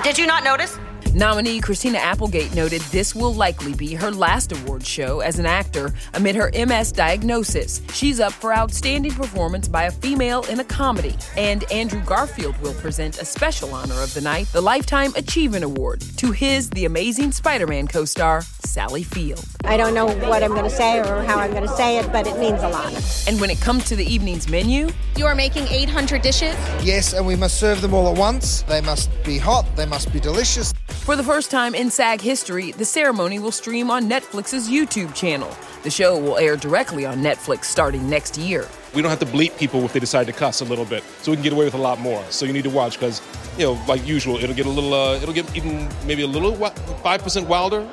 did 0.02 0.18
you 0.18 0.26
not 0.26 0.42
notice? 0.42 0.76
Nominee 1.14 1.60
Christina 1.60 1.98
Applegate 1.98 2.54
noted 2.54 2.80
this 2.82 3.14
will 3.14 3.34
likely 3.34 3.72
be 3.74 3.94
her 3.94 4.10
last 4.10 4.52
award 4.52 4.84
show 4.84 5.20
as 5.20 5.38
an 5.38 5.46
actor 5.46 5.92
amid 6.14 6.34
her 6.34 6.50
MS 6.54 6.90
diagnosis. 6.92 7.80
She's 7.92 8.18
up 8.18 8.32
for 8.32 8.52
outstanding 8.52 9.12
performance 9.12 9.68
by 9.68 9.84
a 9.84 9.90
female 9.90 10.42
in 10.42 10.58
a 10.58 10.64
comedy. 10.64 11.16
And 11.36 11.70
Andrew 11.72 12.02
Garfield 12.04 12.56
will 12.58 12.74
present 12.74 13.20
a 13.20 13.24
special 13.24 13.74
honor 13.74 14.00
of 14.02 14.12
the 14.14 14.20
night, 14.20 14.48
the 14.52 14.60
Lifetime 14.60 15.12
Achievement 15.14 15.64
Award, 15.64 16.00
to 16.16 16.32
his 16.32 16.70
The 16.70 16.84
Amazing 16.84 17.32
Spider 17.32 17.66
Man 17.66 17.86
co 17.86 18.04
star, 18.04 18.42
Sally 18.64 19.02
Field. 19.02 19.44
I 19.64 19.76
don't 19.76 19.94
know 19.94 20.06
what 20.06 20.42
I'm 20.42 20.50
going 20.50 20.64
to 20.64 20.70
say 20.70 20.98
or 20.98 21.22
how 21.22 21.38
I'm 21.38 21.50
going 21.50 21.62
to 21.62 21.68
say 21.68 21.98
it, 21.98 22.10
but 22.10 22.26
it 22.26 22.38
means 22.38 22.62
a 22.62 22.68
lot. 22.68 22.92
And 23.28 23.40
when 23.40 23.50
it 23.50 23.60
comes 23.60 23.84
to 23.84 23.96
the 23.96 24.04
evening's 24.04 24.48
menu, 24.48 24.88
you 25.16 25.26
are 25.26 25.34
making 25.34 25.68
800 25.68 26.22
dishes? 26.22 26.54
Yes, 26.82 27.12
and 27.12 27.26
we 27.26 27.36
must 27.36 27.60
serve 27.60 27.82
them 27.82 27.92
all 27.92 28.10
at 28.10 28.18
once. 28.18 28.62
They 28.62 28.80
must 28.80 29.10
be 29.22 29.38
hot, 29.38 29.66
they 29.76 29.86
must 29.86 30.12
be 30.12 30.20
delicious. 30.20 30.72
For 30.88 31.14
the 31.14 31.22
first 31.22 31.50
time 31.50 31.74
in 31.74 31.90
SAG 31.90 32.20
history, 32.20 32.72
the 32.72 32.84
ceremony 32.84 33.38
will 33.38 33.52
stream 33.52 33.90
on 33.90 34.08
Netflix's 34.08 34.68
YouTube 34.68 35.14
channel. 35.14 35.54
The 35.82 35.90
show 35.90 36.18
will 36.18 36.38
air 36.38 36.56
directly 36.56 37.04
on 37.04 37.18
Netflix 37.18 37.64
starting 37.64 38.08
next 38.08 38.38
year. 38.38 38.66
We 38.94 39.02
don't 39.02 39.10
have 39.10 39.20
to 39.20 39.26
bleep 39.26 39.56
people 39.58 39.84
if 39.84 39.92
they 39.92 40.00
decide 40.00 40.26
to 40.26 40.32
cuss 40.32 40.60
a 40.62 40.64
little 40.64 40.84
bit, 40.84 41.04
so 41.22 41.30
we 41.30 41.36
can 41.36 41.44
get 41.44 41.52
away 41.52 41.64
with 41.64 41.74
a 41.74 41.78
lot 41.78 42.00
more. 42.00 42.24
So 42.30 42.44
you 42.44 42.52
need 42.52 42.64
to 42.64 42.70
watch 42.70 42.98
because, 42.98 43.22
you 43.58 43.64
know, 43.64 43.80
like 43.86 44.06
usual, 44.06 44.36
it'll 44.36 44.56
get 44.56 44.66
a 44.66 44.70
little, 44.70 44.94
uh, 44.94 45.16
it'll 45.16 45.34
get 45.34 45.54
even 45.56 45.88
maybe 46.06 46.22
a 46.22 46.26
little 46.26 46.54
five 47.02 47.22
percent 47.22 47.46
wilder. 47.46 47.86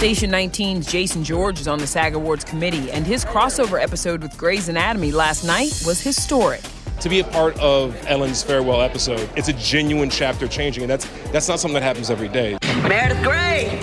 Station 0.00 0.30
19's 0.30 0.90
Jason 0.90 1.22
George 1.22 1.60
is 1.60 1.68
on 1.68 1.78
the 1.78 1.86
SAG 1.86 2.14
Awards 2.14 2.42
committee, 2.42 2.90
and 2.90 3.06
his 3.06 3.22
crossover 3.22 3.78
episode 3.78 4.22
with 4.22 4.34
Grey's 4.38 4.70
Anatomy 4.70 5.12
last 5.12 5.44
night 5.44 5.82
was 5.84 6.00
historic 6.00 6.62
to 7.00 7.08
be 7.08 7.20
a 7.20 7.24
part 7.24 7.58
of 7.60 7.96
Ellen's 8.06 8.42
farewell 8.42 8.82
episode, 8.82 9.26
it's 9.34 9.48
a 9.48 9.54
genuine 9.54 10.10
chapter 10.10 10.46
changing, 10.46 10.82
and 10.82 10.90
that's 10.90 11.06
that's 11.32 11.48
not 11.48 11.58
something 11.58 11.74
that 11.74 11.82
happens 11.82 12.10
every 12.10 12.28
day. 12.28 12.58
Meredith 12.86 13.22
Grey. 13.22 13.78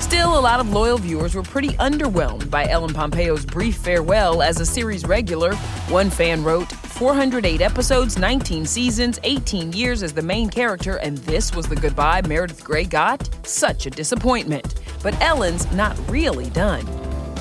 Still, 0.00 0.38
a 0.38 0.40
lot 0.40 0.60
of 0.60 0.70
loyal 0.70 0.98
viewers 0.98 1.34
were 1.34 1.42
pretty 1.42 1.70
underwhelmed 1.78 2.50
by 2.50 2.66
Ellen 2.66 2.92
Pompeo's 2.92 3.46
brief 3.46 3.76
farewell 3.76 4.42
as 4.42 4.60
a 4.60 4.66
series 4.66 5.04
regular. 5.06 5.54
One 5.88 6.10
fan 6.10 6.44
wrote, 6.44 6.70
408 6.70 7.60
episodes, 7.62 8.18
19 8.18 8.66
seasons, 8.66 9.18
18 9.24 9.72
years 9.72 10.02
as 10.02 10.12
the 10.12 10.22
main 10.22 10.50
character, 10.50 10.96
and 10.96 11.18
this 11.18 11.54
was 11.54 11.66
the 11.66 11.76
goodbye 11.76 12.22
Meredith 12.22 12.62
Grey 12.62 12.84
got? 12.84 13.28
Such 13.46 13.86
a 13.86 13.90
disappointment. 13.90 14.74
But 15.04 15.20
Ellen's 15.20 15.70
not 15.70 15.96
really 16.10 16.50
done. 16.50 16.84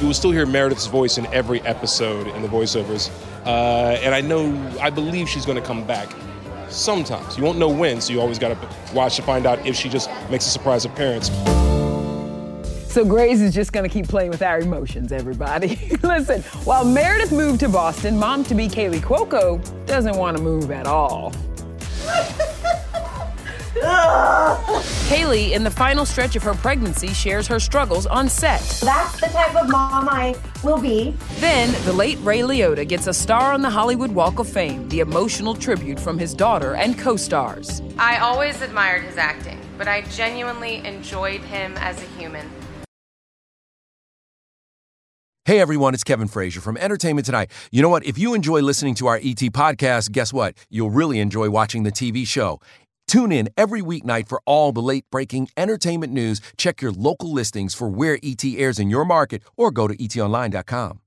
You 0.01 0.08
will 0.08 0.13
still 0.13 0.32
hear 0.32 0.46
Meredith's 0.46 0.86
voice 0.86 1.17
in 1.17 1.25
every 1.27 1.62
episode 1.62 2.27
in 2.27 2.41
the 2.41 2.48
voiceovers. 2.48 3.10
Uh, 3.46 3.98
and 4.01 4.13
I 4.13 4.22
know, 4.22 4.53
I 4.82 4.89
believe 4.89 5.29
she's 5.29 5.46
going 5.46 5.60
to 5.60 5.65
come 5.65 5.88
back 5.88 6.13
sometimes. 6.67 7.38
You 7.38 7.43
won't 7.43 7.58
know 7.58 7.70
when, 7.70 8.01
so 8.01 8.12
you 8.12 8.20
always 8.20 8.38
got 8.38 8.50
to 8.50 8.93
watch 8.93 9.15
to 9.15 9.22
find 9.22 9.46
out 9.46 9.65
if 9.65 9.75
she 9.75 9.88
just 9.88 10.10
makes 10.29 10.46
a 10.46 10.50
surprise 10.50 10.86
appearance. 10.86 11.32
So 12.91 13.03
Grey's 13.03 13.41
is 13.41 13.55
just 13.55 13.74
gonna 13.74 13.89
keep 13.89 14.08
playing 14.08 14.29
with 14.29 14.43
our 14.43 14.60
emotions, 14.60 15.12
everybody. 15.12 15.79
Listen, 16.03 16.43
while 16.63 16.86
Meredith 16.86 17.32
moved 17.32 17.62
to 17.62 17.70
Boston, 17.70 18.20
mom 18.20 18.43
to 18.43 18.53
be 18.53 18.67
Kaley 18.67 19.00
Cuoco 19.00 19.60
doesn't 19.88 20.15
want 20.15 20.38
to 20.38 20.43
move 20.43 20.70
at 20.70 20.86
all. 20.86 21.34
Kaley, 25.10 25.53
in 25.53 25.63
the 25.63 25.72
final 25.72 26.06
stretch 26.06 26.36
of 26.36 26.44
her 26.44 26.53
pregnancy, 26.53 27.08
shares 27.08 27.48
her 27.48 27.60
struggles 27.60 28.06
on 28.06 28.30
set. 28.30 28.62
That's 28.84 29.20
the 29.20 29.27
type 29.27 29.56
of 29.56 29.68
mom 29.68 30.08
I 30.10 30.36
will 30.63 30.80
be. 30.80 31.15
Then, 31.39 31.72
the 31.84 31.94
late 31.94 32.20
Ray 32.22 32.39
Liotta 32.42 32.88
gets 32.88 33.08
a 33.08 33.13
star 33.13 33.51
on 33.51 33.63
the 33.63 33.70
Hollywood 33.72 34.12
Walk 34.12 34.38
of 34.38 34.48
Fame, 34.48 34.88
the 34.89 35.00
emotional 35.00 35.56
tribute 35.56 36.00
from 36.00 36.20
his 36.20 36.36
daughter 36.36 36.75
and 36.75 37.00
co 37.00 37.15
stars. 37.15 37.82
I 37.98 38.18
always 38.18 38.62
admired 38.62 39.06
his 39.06 39.18
acting, 39.18 39.60
but 39.77 39.88
I 39.88 40.01
genuinely 40.01 40.86
enjoyed 40.86 41.42
him 41.42 41.75
as 41.77 41.98
a 42.00 42.06
human. 42.18 42.48
Hey 45.46 45.60
everyone, 45.60 45.94
it's 45.94 46.06
Kevin 46.06 46.30
Frazier 46.30 46.62
from 46.62 46.77
Entertainment 46.77 47.25
Tonight. 47.25 47.51
You 47.70 47.82
know 47.82 47.89
what? 47.89 48.06
If 48.06 48.18
you 48.18 48.34
enjoy 48.34 48.62
listening 48.62 48.96
to 48.96 49.08
our 49.08 49.18
ET 49.18 49.36
podcast, 49.51 50.13
guess 50.13 50.32
what? 50.32 50.56
You'll 50.70 50.89
really 50.89 51.20
enjoy 51.20 51.50
watching 51.50 51.84
the 51.84 51.92
TV 51.92 52.25
show. 52.25 52.62
Tune 53.07 53.31
in 53.31 53.50
every 53.55 53.81
weeknight 53.81 54.27
for 54.27 54.41
all 54.45 54.72
the 54.72 54.81
late 54.81 55.05
breaking 55.12 55.50
entertainment 55.55 56.12
news. 56.12 56.41
Check 56.57 56.81
your 56.81 56.91
local 56.91 57.31
listings 57.31 57.74
for 57.74 57.88
where 57.88 58.17
ET 58.24 58.43
airs 58.43 58.79
in 58.79 58.89
your 58.89 59.05
market 59.05 59.43
or 59.55 59.72
go 59.72 59.88
to 59.88 59.95
etonline.com. 59.95 61.00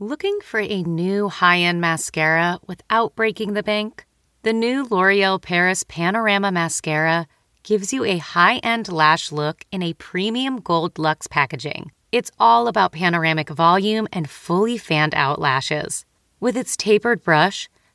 Looking 0.00 0.38
for 0.44 0.60
a 0.60 0.82
new 0.84 1.28
high 1.28 1.58
end 1.58 1.80
mascara 1.80 2.60
without 2.66 3.16
breaking 3.16 3.54
the 3.54 3.64
bank? 3.64 4.06
The 4.42 4.52
new 4.52 4.84
L'Oreal 4.84 5.42
Paris 5.42 5.82
Panorama 5.88 6.52
Mascara 6.52 7.26
gives 7.64 7.92
you 7.92 8.04
a 8.04 8.18
high 8.18 8.58
end 8.58 8.92
lash 8.92 9.32
look 9.32 9.64
in 9.72 9.82
a 9.82 9.94
premium 9.94 10.60
gold 10.60 10.98
luxe 10.98 11.26
packaging. 11.26 11.90
It's 12.12 12.30
all 12.38 12.68
about 12.68 12.92
panoramic 12.92 13.50
volume 13.50 14.06
and 14.12 14.30
fully 14.30 14.78
fanned 14.78 15.14
out 15.14 15.40
lashes. 15.40 16.04
With 16.38 16.56
its 16.56 16.76
tapered 16.76 17.24
brush, 17.24 17.68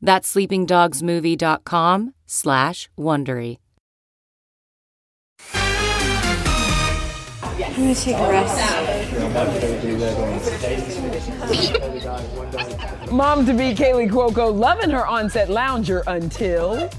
That's 0.00 0.34
sleepingdogsmovie.com 0.34 2.14
slash 2.26 2.88
Wondery. 2.98 3.58
I'm 7.62 7.74
gonna 7.76 7.94
take 7.94 8.16
a 8.16 8.28
rest. 8.28 8.56
Mom 13.12 13.46
to 13.46 13.52
be 13.54 13.74
Kaley 13.74 14.10
Cuoco 14.10 14.52
loving 14.54 14.90
her 14.90 15.06
onset 15.06 15.48
lounger 15.48 16.02
until. 16.06 16.90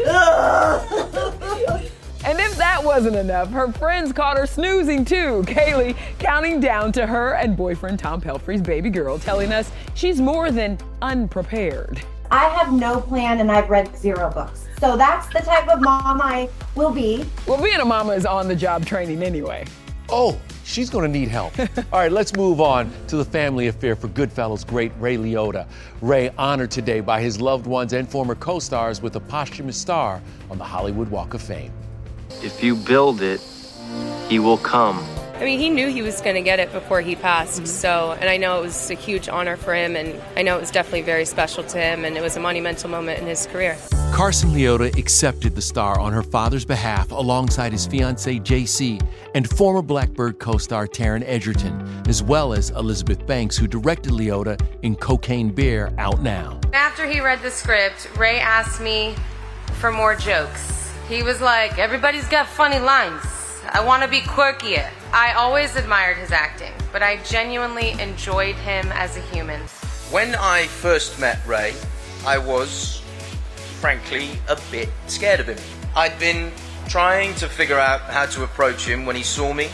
And 2.24 2.38
if 2.38 2.56
that 2.56 2.84
wasn't 2.84 3.16
enough, 3.16 3.50
her 3.50 3.72
friends 3.72 4.12
caught 4.12 4.36
her 4.36 4.46
snoozing 4.46 5.04
too. 5.04 5.42
Kaley 5.46 5.96
counting 6.18 6.60
down 6.60 6.92
to 6.92 7.06
her 7.06 7.32
and 7.34 7.56
boyfriend 7.56 7.98
Tom 7.98 8.20
Pelphrey's 8.20 8.60
baby 8.60 8.90
girl, 8.90 9.18
telling 9.18 9.52
us 9.52 9.72
she's 9.94 10.20
more 10.20 10.50
than 10.50 10.78
unprepared. 11.00 12.02
I 12.30 12.44
have 12.50 12.72
no 12.72 13.00
plan 13.00 13.40
and 13.40 13.50
I've 13.50 13.70
read 13.70 13.96
zero 13.96 14.30
books. 14.30 14.68
So 14.80 14.96
that's 14.96 15.26
the 15.28 15.40
type 15.40 15.68
of 15.68 15.80
mom 15.80 16.20
I 16.20 16.48
will 16.74 16.92
be. 16.92 17.24
Well, 17.46 17.62
being 17.62 17.80
a 17.80 17.84
mama 17.84 18.12
is 18.12 18.26
on 18.26 18.48
the 18.48 18.56
job 18.56 18.84
training 18.84 19.22
anyway. 19.22 19.64
Oh, 20.10 20.38
she's 20.64 20.90
going 20.90 21.10
to 21.10 21.18
need 21.18 21.28
help. 21.28 21.58
All 21.92 22.00
right, 22.00 22.12
let's 22.12 22.34
move 22.34 22.60
on 22.60 22.92
to 23.08 23.16
the 23.16 23.24
family 23.24 23.68
affair 23.68 23.96
for 23.96 24.08
Goodfellas 24.08 24.66
great 24.66 24.92
Ray 24.98 25.16
Liotta. 25.16 25.66
Ray 26.02 26.30
honored 26.36 26.70
today 26.70 27.00
by 27.00 27.20
his 27.20 27.40
loved 27.40 27.66
ones 27.66 27.92
and 27.92 28.08
former 28.08 28.34
co 28.34 28.58
stars 28.58 29.00
with 29.00 29.16
a 29.16 29.20
posthumous 29.20 29.76
star 29.76 30.20
on 30.50 30.58
the 30.58 30.64
Hollywood 30.64 31.08
Walk 31.08 31.34
of 31.34 31.42
Fame. 31.42 31.72
If 32.42 32.62
you 32.62 32.74
build 32.74 33.20
it, 33.22 33.40
he 34.28 34.38
will 34.38 34.58
come. 34.58 35.04
I 35.40 35.44
mean, 35.44 35.58
he 35.58 35.70
knew 35.70 35.88
he 35.88 36.02
was 36.02 36.20
going 36.20 36.34
to 36.36 36.42
get 36.42 36.60
it 36.60 36.70
before 36.70 37.00
he 37.00 37.16
passed. 37.16 37.58
Mm-hmm. 37.60 37.66
So, 37.66 38.12
and 38.20 38.28
I 38.28 38.36
know 38.36 38.58
it 38.58 38.62
was 38.62 38.90
a 38.90 38.94
huge 38.94 39.26
honor 39.26 39.56
for 39.56 39.74
him, 39.74 39.96
and 39.96 40.20
I 40.36 40.42
know 40.42 40.58
it 40.58 40.60
was 40.60 40.70
definitely 40.70 41.00
very 41.00 41.24
special 41.24 41.64
to 41.64 41.78
him, 41.78 42.04
and 42.04 42.14
it 42.16 42.20
was 42.20 42.36
a 42.36 42.40
monumental 42.40 42.90
moment 42.90 43.20
in 43.20 43.26
his 43.26 43.46
career. 43.46 43.76
Karsen 44.12 44.50
Liotta 44.50 44.94
accepted 44.98 45.54
the 45.54 45.62
star 45.62 45.98
on 45.98 46.12
her 46.12 46.22
father's 46.22 46.66
behalf 46.66 47.10
alongside 47.10 47.72
his 47.72 47.86
fiancee 47.86 48.38
JC 48.38 49.00
and 49.34 49.48
former 49.48 49.80
Blackbird 49.80 50.38
co 50.38 50.58
star 50.58 50.86
Taron 50.86 51.22
Egerton, 51.24 52.04
as 52.06 52.22
well 52.22 52.52
as 52.52 52.68
Elizabeth 52.70 53.26
Banks, 53.26 53.56
who 53.56 53.66
directed 53.66 54.12
Liotta 54.12 54.60
in 54.82 54.94
Cocaine 54.94 55.50
Bear, 55.50 55.90
out 55.96 56.20
now. 56.22 56.60
After 56.74 57.06
he 57.06 57.20
read 57.20 57.40
the 57.40 57.50
script, 57.50 58.10
Ray 58.18 58.40
asked 58.40 58.82
me 58.82 59.14
for 59.78 59.90
more 59.90 60.14
jokes. 60.16 60.79
He 61.10 61.24
was 61.24 61.40
like, 61.40 61.76
Everybody's 61.76 62.28
got 62.28 62.46
funny 62.46 62.78
lines. 62.78 63.24
I 63.68 63.84
want 63.84 64.04
to 64.04 64.08
be 64.08 64.20
quirkier. 64.20 64.88
I 65.12 65.32
always 65.32 65.74
admired 65.74 66.18
his 66.18 66.30
acting, 66.30 66.72
but 66.92 67.02
I 67.02 67.16
genuinely 67.24 68.00
enjoyed 68.00 68.54
him 68.54 68.86
as 68.92 69.16
a 69.16 69.20
human. 69.20 69.60
When 70.12 70.36
I 70.36 70.68
first 70.68 71.18
met 71.18 71.44
Ray, 71.48 71.74
I 72.24 72.38
was, 72.38 73.02
frankly, 73.80 74.28
a 74.48 74.56
bit 74.70 74.88
scared 75.08 75.40
of 75.40 75.48
him. 75.48 75.58
I'd 75.96 76.16
been 76.20 76.52
trying 76.88 77.34
to 77.36 77.48
figure 77.48 77.78
out 77.78 78.02
how 78.02 78.26
to 78.26 78.44
approach 78.44 78.86
him 78.86 79.04
when 79.04 79.16
he 79.16 79.24
saw 79.24 79.52
me, 79.52 79.68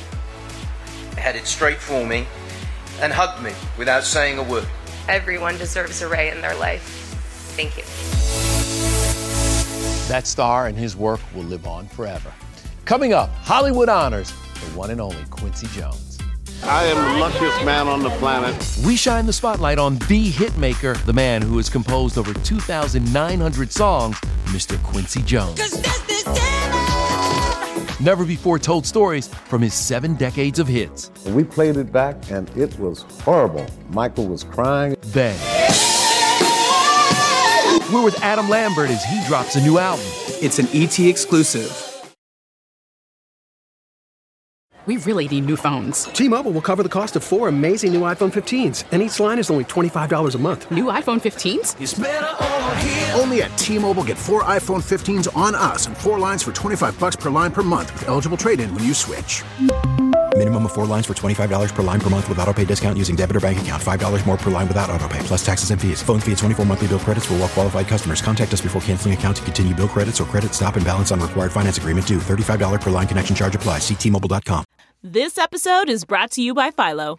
headed 1.18 1.46
straight 1.46 1.78
for 1.78 2.06
me, 2.06 2.26
and 3.02 3.12
hugged 3.12 3.42
me 3.42 3.52
without 3.76 4.04
saying 4.04 4.38
a 4.38 4.42
word. 4.42 4.66
Everyone 5.06 5.58
deserves 5.58 6.00
a 6.00 6.08
Ray 6.08 6.30
in 6.30 6.40
their 6.40 6.56
life. 6.56 6.82
Thank 7.56 7.76
you. 7.76 8.25
That 10.08 10.26
star 10.28 10.68
and 10.68 10.78
his 10.78 10.96
work 10.96 11.20
will 11.34 11.42
live 11.42 11.66
on 11.66 11.88
forever. 11.88 12.32
Coming 12.84 13.12
up, 13.12 13.28
Hollywood 13.42 13.88
honors 13.88 14.30
the 14.30 14.78
one 14.78 14.90
and 14.90 15.00
only 15.00 15.24
Quincy 15.30 15.66
Jones. 15.68 16.18
I 16.62 16.84
am 16.84 16.96
the 16.96 17.20
luckiest 17.20 17.64
man 17.64 17.88
on 17.88 18.04
the 18.04 18.10
planet. 18.10 18.54
We 18.86 18.94
shine 18.96 19.26
the 19.26 19.32
spotlight 19.32 19.78
on 19.78 19.96
the 20.08 20.30
hitmaker, 20.30 20.96
the 21.04 21.12
man 21.12 21.42
who 21.42 21.56
has 21.56 21.68
composed 21.68 22.18
over 22.18 22.32
2,900 22.32 23.72
songs, 23.72 24.16
Mr. 24.46 24.80
Quincy 24.84 25.22
Jones. 25.22 25.60
Never 28.00 28.24
before 28.24 28.58
told 28.60 28.86
stories 28.86 29.26
from 29.26 29.62
his 29.62 29.74
seven 29.74 30.14
decades 30.14 30.60
of 30.60 30.68
hits. 30.68 31.10
We 31.26 31.42
played 31.42 31.76
it 31.76 31.92
back 31.92 32.30
and 32.30 32.48
it 32.56 32.78
was 32.78 33.02
horrible. 33.22 33.66
Michael 33.90 34.26
was 34.26 34.44
crying. 34.44 34.96
Then, 35.00 35.36
we're 37.92 38.04
with 38.04 38.20
Adam 38.22 38.48
Lambert 38.48 38.90
as 38.90 39.04
he 39.04 39.24
drops 39.26 39.56
a 39.56 39.60
new 39.60 39.78
album. 39.78 40.06
It's 40.42 40.58
an 40.58 40.68
ET 40.72 40.98
exclusive. 40.98 41.82
We 44.86 44.98
really 44.98 45.26
need 45.26 45.46
new 45.46 45.56
phones. 45.56 46.04
T-Mobile 46.04 46.52
will 46.52 46.62
cover 46.62 46.84
the 46.84 46.88
cost 46.88 47.16
of 47.16 47.24
four 47.24 47.48
amazing 47.48 47.92
new 47.92 48.02
iPhone 48.02 48.32
15s, 48.32 48.84
and 48.92 49.02
each 49.02 49.18
line 49.18 49.40
is 49.40 49.50
only 49.50 49.64
$25 49.64 50.34
a 50.34 50.38
month. 50.38 50.70
New 50.70 50.84
iPhone 50.84 51.20
15s? 51.20 51.74
Only 53.18 53.42
at 53.42 53.58
T-Mobile 53.58 54.04
get 54.04 54.16
four 54.16 54.44
iPhone 54.44 54.84
15s 54.84 55.36
on 55.36 55.56
us 55.56 55.88
and 55.88 55.96
four 55.96 56.20
lines 56.20 56.44
for 56.44 56.52
25 56.52 57.00
bucks 57.00 57.16
per 57.16 57.30
line 57.30 57.50
per 57.50 57.64
month 57.64 57.92
with 57.94 58.06
eligible 58.06 58.36
trade-in 58.36 58.72
when 58.76 58.84
you 58.84 58.94
switch. 58.94 59.42
Minimum 60.36 60.66
of 60.66 60.72
four 60.74 60.84
lines 60.84 61.06
for 61.06 61.14
$25 61.14 61.74
per 61.74 61.82
line 61.82 61.98
per 61.98 62.10
month 62.10 62.28
with 62.28 62.38
auto 62.40 62.52
pay 62.52 62.66
discount 62.66 62.98
using 62.98 63.16
debit 63.16 63.36
or 63.36 63.40
bank 63.40 63.58
account. 63.58 63.82
$5 63.82 64.26
more 64.26 64.36
per 64.36 64.50
line 64.50 64.68
without 64.68 64.90
auto 64.90 65.08
pay, 65.08 65.18
plus 65.20 65.44
taxes 65.44 65.70
and 65.70 65.80
fees. 65.80 66.02
Phone 66.02 66.20
fee 66.20 66.32
at 66.32 66.38
24 66.38 66.66
monthly 66.66 66.88
bill 66.88 66.98
credits 66.98 67.24
for 67.24 67.34
well 67.34 67.48
qualified 67.48 67.88
customers. 67.88 68.20
Contact 68.20 68.52
us 68.52 68.60
before 68.60 68.82
canceling 68.82 69.14
account 69.14 69.38
to 69.38 69.42
continue 69.44 69.74
bill 69.74 69.88
credits 69.88 70.20
or 70.20 70.24
credit 70.24 70.52
stop 70.52 70.76
and 70.76 70.84
balance 70.84 71.10
on 71.10 71.20
required 71.20 71.52
finance 71.52 71.78
agreement 71.78 72.06
due. 72.06 72.18
$35 72.18 72.82
per 72.82 72.90
line 72.90 73.06
connection 73.06 73.34
charge 73.34 73.54
apply. 73.54 73.78
Ctmobile.com. 73.78 74.62
This 75.02 75.38
episode 75.38 75.88
is 75.88 76.04
brought 76.04 76.32
to 76.32 76.42
you 76.42 76.52
by 76.52 76.70
Philo. 76.70 77.18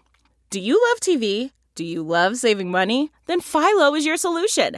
Do 0.52 0.60
you 0.60 0.80
love 0.90 1.00
TV? 1.00 1.50
Do 1.74 1.84
you 1.84 2.04
love 2.04 2.38
saving 2.38 2.70
money? 2.70 3.10
Then 3.26 3.42
Philo 3.42 3.96
is 3.96 4.06
your 4.06 4.18
solution. 4.18 4.78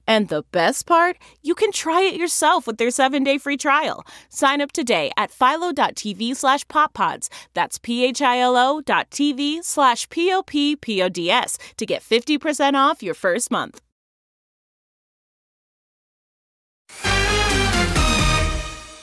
And 0.11 0.27
the 0.27 0.43
best 0.51 0.87
part, 0.87 1.15
you 1.41 1.55
can 1.55 1.71
try 1.71 2.01
it 2.01 2.15
yourself 2.15 2.67
with 2.67 2.77
their 2.77 2.91
seven-day 2.91 3.37
free 3.37 3.55
trial. 3.55 4.05
Sign 4.27 4.59
up 4.59 4.73
today 4.73 5.09
at 5.15 5.31
philo.tv 5.31 6.35
slash 6.35 6.67
poppods. 6.67 7.29
That's 7.53 7.77
p-h-i-l-o 7.77 8.81
dot 8.81 9.09
tv 9.09 9.63
slash 9.63 10.09
p-o-p-p-o-d-s 10.09 11.57
to 11.77 11.85
get 11.85 12.01
50% 12.03 12.73
off 12.73 13.01
your 13.01 13.13
first 13.13 13.51
month. 13.51 13.79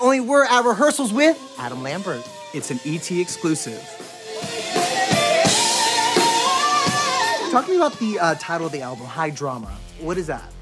Only 0.03 0.21
we're 0.21 0.45
at 0.45 0.67
rehearsals 0.67 1.15
with 1.15 1.39
Adam 1.59 1.83
Lambert. 1.83 2.29
It's 2.53 2.71
an 2.71 2.81
ET 2.85 3.11
exclusive. 3.11 3.81
Talk 7.51 7.65
to 7.65 7.71
me 7.71 7.77
about 7.77 7.99
the 7.99 8.19
uh, 8.21 8.35
title 8.35 8.67
of 8.67 8.73
the 8.73 8.83
album, 8.83 9.07
High 9.07 9.31
Drama. 9.31 9.75
What 10.01 10.19
is 10.19 10.27
that? 10.27 10.53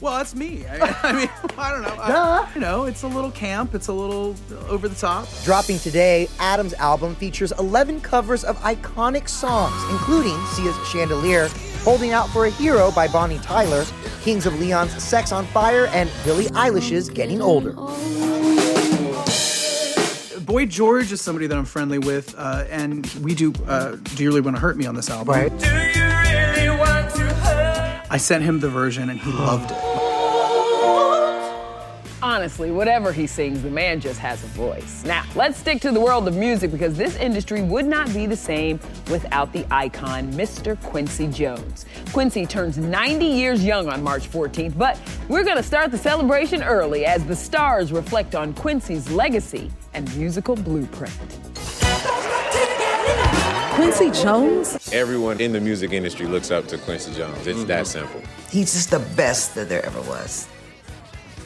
Well, 0.00 0.18
that's 0.18 0.34
me. 0.34 0.66
I, 0.66 0.96
I 1.02 1.12
mean, 1.12 1.30
I 1.58 1.70
don't 1.70 1.82
know. 1.82 1.96
I, 1.98 2.50
you 2.54 2.60
know, 2.60 2.84
it's 2.84 3.02
a 3.02 3.08
little 3.08 3.30
camp. 3.30 3.74
It's 3.74 3.88
a 3.88 3.92
little 3.92 4.34
over 4.68 4.88
the 4.88 4.94
top. 4.94 5.26
Dropping 5.44 5.78
today, 5.78 6.28
Adam's 6.38 6.74
album 6.74 7.14
features 7.14 7.52
11 7.58 8.02
covers 8.02 8.44
of 8.44 8.58
iconic 8.58 9.28
songs, 9.28 9.74
including 9.90 10.36
Sia's 10.48 10.76
Chandelier, 10.88 11.48
Holding 11.82 12.12
Out 12.12 12.28
for 12.30 12.46
a 12.46 12.50
Hero 12.50 12.90
by 12.90 13.08
Bonnie 13.08 13.38
Tyler, 13.38 13.84
Kings 14.22 14.44
of 14.44 14.58
Leon's 14.60 15.02
Sex 15.02 15.32
on 15.32 15.46
Fire, 15.46 15.86
and 15.86 16.10
Billie 16.24 16.46
Eilish's 16.46 17.08
Getting 17.08 17.40
Older. 17.40 17.72
Boy 20.40 20.66
George 20.66 21.10
is 21.10 21.20
somebody 21.20 21.46
that 21.48 21.56
I'm 21.56 21.64
friendly 21.64 21.98
with, 21.98 22.34
uh, 22.38 22.64
and 22.70 23.04
we 23.22 23.34
do 23.34 23.52
uh, 23.66 23.96
"Do 24.14 24.22
You 24.22 24.28
Really 24.28 24.40
Want 24.42 24.56
to 24.56 24.60
Hurt 24.60 24.76
Me" 24.76 24.86
on 24.86 24.94
this 24.94 25.10
album. 25.10 25.34
Right. 25.34 25.52
I 28.08 28.18
sent 28.18 28.44
him 28.44 28.60
the 28.60 28.68
version, 28.68 29.10
and 29.10 29.18
he 29.18 29.32
loved 29.32 29.72
it. 29.72 29.85
Honestly, 32.46 32.70
whatever 32.70 33.10
he 33.10 33.26
sings, 33.26 33.60
the 33.60 33.70
man 33.70 33.98
just 33.98 34.20
has 34.20 34.44
a 34.44 34.46
voice. 34.46 35.02
Now, 35.04 35.24
let's 35.34 35.58
stick 35.58 35.80
to 35.80 35.90
the 35.90 36.00
world 36.00 36.28
of 36.28 36.36
music 36.36 36.70
because 36.70 36.96
this 36.96 37.16
industry 37.16 37.60
would 37.60 37.86
not 37.86 38.06
be 38.14 38.24
the 38.24 38.36
same 38.36 38.78
without 39.10 39.52
the 39.52 39.66
icon, 39.68 40.32
Mr. 40.34 40.80
Quincy 40.84 41.26
Jones. 41.26 41.86
Quincy 42.12 42.46
turns 42.46 42.78
90 42.78 43.26
years 43.26 43.64
young 43.64 43.88
on 43.88 44.00
March 44.00 44.30
14th, 44.30 44.78
but 44.78 44.96
we're 45.28 45.42
going 45.42 45.56
to 45.56 45.62
start 45.64 45.90
the 45.90 45.98
celebration 45.98 46.62
early 46.62 47.04
as 47.04 47.24
the 47.24 47.34
stars 47.34 47.90
reflect 47.90 48.36
on 48.36 48.54
Quincy's 48.54 49.10
legacy 49.10 49.68
and 49.92 50.16
musical 50.16 50.54
blueprint. 50.54 51.18
Quincy 53.74 54.12
Jones? 54.12 54.92
Everyone 54.92 55.40
in 55.40 55.50
the 55.50 55.60
music 55.60 55.92
industry 55.92 56.26
looks 56.28 56.52
up 56.52 56.68
to 56.68 56.78
Quincy 56.78 57.12
Jones. 57.12 57.44
It's 57.44 57.64
that 57.64 57.86
mm-hmm. 57.86 58.06
simple. 58.06 58.22
He's 58.52 58.72
just 58.72 58.92
the 58.92 59.00
best 59.16 59.56
that 59.56 59.68
there 59.68 59.84
ever 59.84 60.00
was 60.02 60.46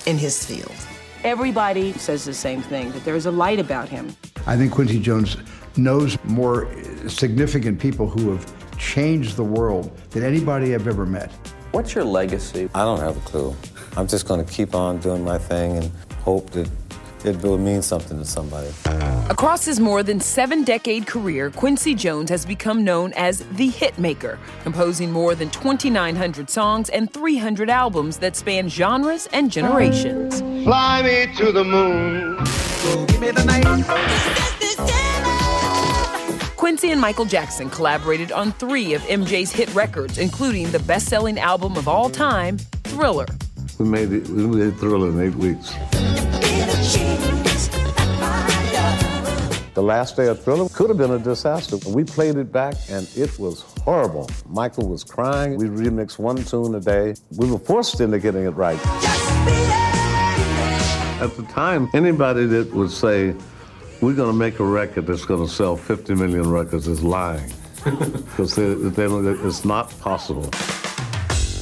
in 0.07 0.19
his 0.19 0.45
field. 0.45 0.75
Everybody 1.23 1.93
says 1.93 2.25
the 2.25 2.33
same 2.33 2.63
thing 2.63 2.93
that 2.93 3.05
there 3.05 3.15
is 3.15 3.27
a 3.27 3.31
light 3.31 3.59
about 3.59 3.91
him. 3.91 4.17
I 4.47 4.57
think 4.57 4.73
Quincy 4.73 4.99
Jones 4.99 5.37
knows 5.77 6.17
more 6.25 6.67
significant 7.09 7.79
people 7.79 8.09
who 8.09 8.31
have 8.31 8.79
changed 8.79 9.37
the 9.37 9.45
world 9.45 9.95
than 10.11 10.25
anybody 10.25 10.75
I've 10.75 10.89
ever 10.89 11.05
met. 11.05 11.31
What's 11.73 11.95
your 11.95 12.05
legacy? 12.05 12.71
I 12.75 12.85
don't 12.85 13.01
have 13.01 13.19
a 13.19 13.21
clue. 13.21 13.55
I'm 13.99 14.07
just 14.07 14.27
going 14.27 14.45
to 14.45 14.51
keep 14.51 14.75
on 14.75 14.99
doing 14.99 15.23
my 15.23 15.37
thing 15.37 15.77
and 15.77 15.91
hope 16.25 16.49
that 16.51 16.71
it 17.25 17.37
will 17.43 17.59
mean 17.59 17.83
something 17.83 18.17
to 18.17 18.25
somebody. 18.25 18.71
Across 19.29 19.67
his 19.67 19.79
more 19.79 20.03
than 20.03 20.21
seven 20.21 20.65
decade 20.65 21.07
career, 21.07 21.51
Quincy 21.51 21.95
Jones 21.95 22.31
has 22.31 22.47
become 22.47 22.83
known 22.83 23.13
as 23.15 23.41
the 23.53 23.69
hitmaker, 23.69 24.39
composing 24.63 25.13
more 25.13 25.35
than 25.35 25.51
2,900 25.51 26.49
songs 26.49 26.89
and 26.89 27.13
300 27.13 27.69
albums 27.69 28.17
that 28.19 28.37
span 28.37 28.71
genres 28.71 29.29
and 29.35 29.53
generations. 29.53 30.43
Fly 30.71 31.03
me 31.03 31.27
to 31.35 31.51
the 31.51 31.65
moon. 31.65 32.37
give 33.09 33.21
me 33.21 33.33
the 33.33 33.43
night. 33.45 33.67
Quincy 36.57 36.93
and 36.93 37.01
Michael 37.01 37.25
Jackson 37.25 37.69
collaborated 37.69 38.31
on 38.31 38.53
three 38.53 38.95
of 38.95 39.03
MJ's 39.03 39.51
hit 39.51 39.75
records, 39.75 40.19
including 40.19 40.71
the 40.71 40.79
best 40.79 41.09
selling 41.09 41.41
album 41.41 41.77
of 41.77 41.89
all 41.89 42.09
time, 42.09 42.57
Thriller. 42.85 43.27
We 43.81 43.87
made 43.87 44.13
it. 44.13 44.29
We 44.29 44.47
made 44.47 44.77
Thriller 44.77 45.09
in 45.09 45.21
eight 45.21 45.35
weeks. 45.35 45.73
The 49.75 49.83
last 49.83 50.15
day 50.15 50.29
of 50.29 50.41
Thriller 50.41 50.69
could 50.69 50.89
have 50.89 50.99
been 50.99 51.11
a 51.11 51.19
disaster. 51.19 51.79
We 51.89 52.05
played 52.05 52.37
it 52.37 52.53
back 52.53 52.77
and 52.89 53.11
it 53.17 53.37
was 53.41 53.63
horrible. 53.83 54.31
Michael 54.47 54.89
was 54.89 55.03
crying. 55.03 55.57
We 55.57 55.65
remixed 55.65 56.21
one 56.21 56.37
tune 56.45 56.77
a 56.77 56.81
day. 56.81 57.17
We 57.37 57.51
were 57.51 57.59
forced 57.59 58.01
into 58.01 58.21
getting 58.21 58.45
it 58.45 58.51
right. 58.51 58.79
At 61.21 61.37
the 61.37 61.43
time, 61.43 61.91
anybody 61.93 62.47
that 62.47 62.73
would 62.73 62.91
say, 62.91 63.35
we're 64.01 64.15
going 64.15 64.33
to 64.33 64.37
make 64.37 64.59
a 64.59 64.65
record 64.65 65.07
that's 65.07 65.27
going 65.27 65.47
to 65.47 65.53
sell 65.53 65.77
50 65.77 66.15
million 66.15 66.51
records 66.51 66.89
is 66.89 67.03
lying. 67.03 67.53
Because 67.85 68.55
they, 68.57 68.73
they, 68.75 69.05
it's 69.05 69.65
not 69.65 69.91
possible. 70.01 70.49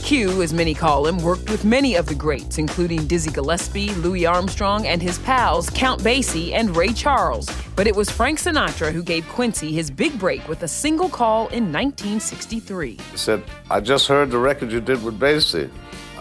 Q, 0.03 0.43
as 0.43 0.53
many 0.53 0.75
call 0.75 1.07
him, 1.07 1.19
worked 1.19 1.51
with 1.51 1.65
many 1.65 1.97
of 1.97 2.07
the 2.07 2.15
greats, 2.15 2.59
including 2.59 3.07
Dizzy 3.07 3.31
Gillespie, 3.31 3.91
Louis 3.95 4.27
Armstrong, 4.27 4.87
and 4.87 5.03
his 5.03 5.19
pals 5.19 5.69
Count 5.71 6.03
Basie 6.03 6.53
and 6.53 6.77
Ray 6.77 6.93
Charles. 6.93 7.49
But 7.75 7.87
it 7.87 7.97
was 7.97 8.09
Frank 8.09 8.39
Sinatra 8.39 8.93
who 8.93 9.03
gave 9.03 9.29
Quincy 9.29 9.73
his 9.73 9.91
big 9.91 10.19
break 10.19 10.47
with 10.49 10.63
a 10.63 10.69
single 10.69 11.09
call 11.09 11.49
in 11.49 11.73
1963. 11.73 12.99
He 13.11 13.17
said, 13.17 13.43
I 13.71 13.81
just 13.81 14.07
heard 14.07 14.31
the 14.31 14.39
record 14.39 14.71
you 14.71 14.81
did 14.81 15.03
with 15.03 15.19
Basie. 15.19 15.69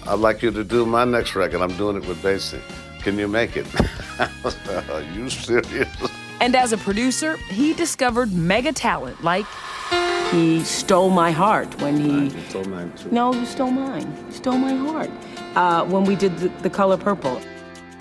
I'd 0.07 0.19
like 0.19 0.41
you 0.41 0.51
to 0.51 0.63
do 0.63 0.85
my 0.85 1.05
next 1.05 1.35
record. 1.35 1.61
I'm 1.61 1.75
doing 1.77 1.97
it 1.97 2.07
with 2.07 2.17
Basie. 2.21 2.61
Can 3.07 3.17
you 3.17 3.29
make 3.29 3.55
it? 3.55 3.65
Are 4.91 5.01
you 5.01 5.29
serious? 5.29 5.87
And 6.41 6.53
as 6.57 6.73
a 6.73 6.77
producer, 6.77 7.37
he 7.37 7.73
discovered 7.73 8.33
mega 8.33 8.73
talent 8.73 9.23
like 9.23 9.45
he 10.29 10.61
stole 10.65 11.09
my 11.09 11.31
heart 11.31 11.81
when 11.81 11.97
he. 11.97 12.35
You 12.35 12.41
stole 12.49 12.65
mine 12.65 12.91
too. 12.97 13.09
No, 13.09 13.33
you 13.33 13.45
stole 13.45 13.71
mine. 13.71 14.13
You 14.25 14.33
stole 14.33 14.57
my 14.57 14.73
heart. 14.73 15.09
Uh, 15.55 15.85
when 15.85 16.03
we 16.03 16.17
did 16.17 16.37
the, 16.37 16.49
the 16.63 16.69
color 16.69 16.97
purple. 16.97 17.39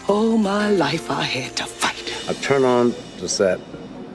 All 0.08 0.36
my 0.38 0.72
life 0.72 1.08
I 1.08 1.22
had 1.22 1.56
to 1.58 1.66
fight. 1.66 2.12
I 2.28 2.32
turn 2.42 2.64
on 2.64 2.92
the 3.20 3.28
set 3.28 3.60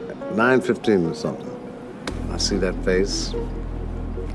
at 0.09 0.17
9.15 0.33 1.09
or 1.09 1.15
something. 1.15 2.27
I 2.33 2.35
see 2.35 2.57
that 2.57 2.75
face. 2.83 3.33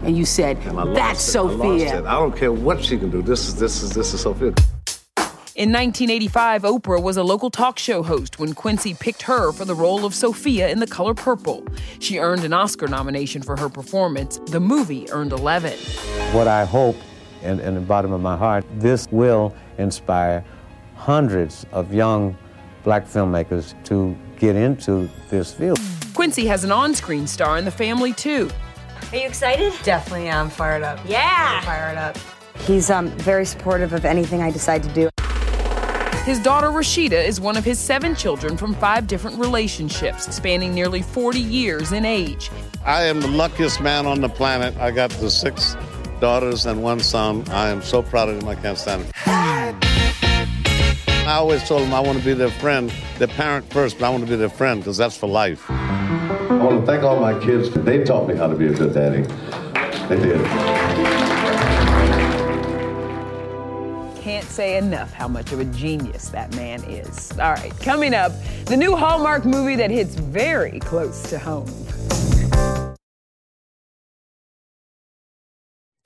And 0.05 0.17
you 0.17 0.25
said, 0.25 0.57
and 0.61 0.81
I 0.81 0.85
lost 0.85 0.95
That's 0.95 1.35
it. 1.35 1.39
I 1.39 1.43
lost 1.43 1.59
Sofia. 1.59 1.99
it. 1.99 2.07
I 2.07 2.13
don't 2.13 2.35
care 2.35 2.51
what 2.51 2.83
she 2.83 2.97
can 2.97 3.11
do. 3.11 3.21
This 3.21 3.47
is 3.47 3.57
this 3.57 3.83
is 3.83 3.93
this 3.93 4.15
is 4.15 4.23
Sofia. 4.23 4.55
In 5.57 5.73
1985, 5.73 6.65
Oprah 6.65 7.03
was 7.03 7.17
a 7.17 7.23
local 7.23 7.49
talk 7.49 7.79
show 7.79 8.03
host 8.03 8.39
when 8.39 8.53
Quincy 8.53 8.93
picked 8.93 9.23
her 9.23 9.53
for 9.53 9.65
the 9.65 9.75
role 9.75 10.05
of 10.05 10.15
Sofia 10.15 10.69
in 10.69 10.81
The 10.81 10.87
Color 10.87 11.15
Purple. 11.15 11.65
She 11.99 12.19
earned 12.19 12.45
an 12.45 12.53
Oscar 12.53 12.87
nomination 12.89 13.41
for 13.41 13.57
her 13.59 13.71
performance. 13.71 14.39
The 14.49 14.61
movie 14.61 15.11
earned 15.13 15.33
11. 15.33 15.73
What 16.35 16.47
I 16.47 16.67
hope, 16.67 16.97
and 17.43 17.59
in 17.61 17.75
the 17.75 17.81
bottom 17.81 18.13
of 18.13 18.21
my 18.21 18.37
heart, 18.37 18.67
this 18.75 19.09
will 19.11 19.55
inspire 19.79 20.45
hundreds 20.95 21.65
of 21.73 21.91
young 21.95 22.37
black 22.85 23.07
filmmakers 23.07 23.83
to 23.85 24.15
get 24.39 24.57
into 24.57 25.09
this 25.31 25.55
field. 25.55 25.81
Quincy 26.13 26.45
has 26.45 26.65
an 26.65 26.71
on 26.71 26.95
screen 26.95 27.27
star 27.27 27.57
in 27.57 27.65
the 27.65 27.71
family, 27.71 28.13
too. 28.13 28.51
Are 29.11 29.17
you 29.17 29.25
excited? 29.25 29.73
Definitely 29.85 30.29
I'm 30.29 30.51
fired 30.51 30.83
up. 30.83 31.01
Yeah. 31.07 31.63
Fired 31.63 31.97
up. 31.97 32.19
He's 32.67 32.91
um, 32.91 33.09
very 33.09 33.47
supportive 33.47 33.95
of 33.95 34.05
anything 34.05 34.43
I 34.43 34.51
decide 34.51 34.83
to 34.83 34.91
do. 34.91 35.09
His 36.27 36.41
daughter 36.41 36.71
Rashida 36.71 37.25
is 37.25 37.41
one 37.41 37.57
of 37.57 37.65
his 37.65 37.79
seven 37.79 38.17
children 38.17 38.57
from 38.57 38.75
five 38.75 39.07
different 39.07 39.39
relationships, 39.39 40.35
spanning 40.35 40.75
nearly 40.75 41.01
40 41.01 41.39
years 41.39 41.93
in 41.93 42.05
age. 42.05 42.51
I 42.85 43.05
am 43.05 43.21
the 43.21 43.29
luckiest 43.29 43.81
man 43.81 44.07
on 44.07 44.21
the 44.21 44.29
planet. 44.29 44.77
I 44.79 44.91
got 44.91 45.11
the 45.11 45.31
six 45.31 45.77
daughters 46.19 46.67
and 46.67 46.83
one 46.83 46.99
son. 46.99 47.49
I 47.51 47.69
am 47.69 47.81
so 47.81 48.03
proud 48.03 48.29
of 48.29 48.41
them. 48.41 48.49
I 48.49 48.57
can't 48.57 48.77
stand 48.77 49.03
it. 49.03 49.13
I 51.29 51.35
always 51.37 51.63
told 51.63 51.83
them 51.83 51.95
I 51.95 52.01
want 52.01 52.19
to 52.19 52.25
be 52.25 52.35
their 52.35 52.51
friend, 52.51 52.93
their 53.19 53.29
parent 53.29 53.73
first, 53.73 54.01
but 54.01 54.07
I 54.07 54.11
want 54.11 54.25
to 54.25 54.29
be 54.29 54.35
their 54.35 54.49
friend 54.49 54.81
because 54.81 54.97
that's 54.97 55.17
for 55.17 55.29
life. 55.29 55.71
I 55.71 56.59
want 56.61 56.81
to 56.81 56.87
thank 56.87 57.05
all 57.05 57.21
my 57.21 57.39
kids. 57.39 57.69
Because 57.69 57.85
they 57.85 58.03
taught 58.03 58.27
me 58.27 58.35
how 58.35 58.49
to 58.49 58.57
be 58.57 58.67
a 58.67 58.73
good 58.73 58.93
daddy. 58.93 59.23
They 60.09 60.21
did. 60.21 60.86
Can't 64.27 64.45
say 64.47 64.77
enough 64.77 65.13
how 65.13 65.29
much 65.29 65.53
of 65.53 65.61
a 65.61 65.65
genius 65.67 66.31
that 66.31 66.53
man 66.57 66.83
is. 66.83 67.31
All 67.39 67.53
right, 67.53 67.73
coming 67.79 68.13
up, 68.13 68.33
the 68.65 68.77
new 68.77 68.97
Hallmark 68.97 69.45
movie 69.45 69.77
that 69.77 69.89
hits 69.89 70.17
very 70.17 70.81
close 70.81 71.23
to 71.31 71.39
home. 71.39 71.71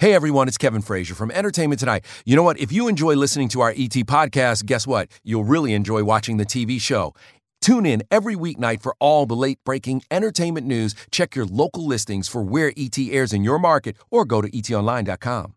Hey 0.01 0.13
everyone, 0.13 0.49
it's 0.49 0.59
Kevin 0.59 0.83
Frazier 0.83 1.15
from 1.15 1.31
Entertainment 1.31 1.81
Tonight. 1.81 2.05
You 2.27 2.37
know 2.37 2.43
what? 2.43 2.61
If 2.61 2.71
you 2.71 2.89
enjoy 2.89 3.15
listening 3.15 3.49
to 3.51 3.63
our 3.63 3.71
ET 3.71 3.97
podcast, 4.05 4.67
guess 4.67 4.87
what? 4.87 5.09
You'll 5.25 5.45
really 5.45 5.73
enjoy 5.73 6.05
watching 6.05 6.37
the 6.37 6.45
TV 6.45 6.79
show. 6.79 7.15
Tune 7.63 7.87
in 7.87 8.03
every 8.11 8.37
weeknight 8.37 8.83
for 8.83 8.95
all 9.01 9.25
the 9.25 9.35
late 9.35 9.61
breaking 9.65 10.03
entertainment 10.11 10.67
news. 10.67 10.95
Check 11.11 11.35
your 11.35 11.47
local 11.47 11.87
listings 11.87 12.29
for 12.29 12.43
where 12.43 12.71
ET 12.77 12.99
airs 12.99 13.33
in 13.33 13.45
your 13.45 13.59
market 13.59 13.97
or 14.11 14.27
go 14.27 14.43
to 14.43 14.51
etonline.com. 14.51 15.55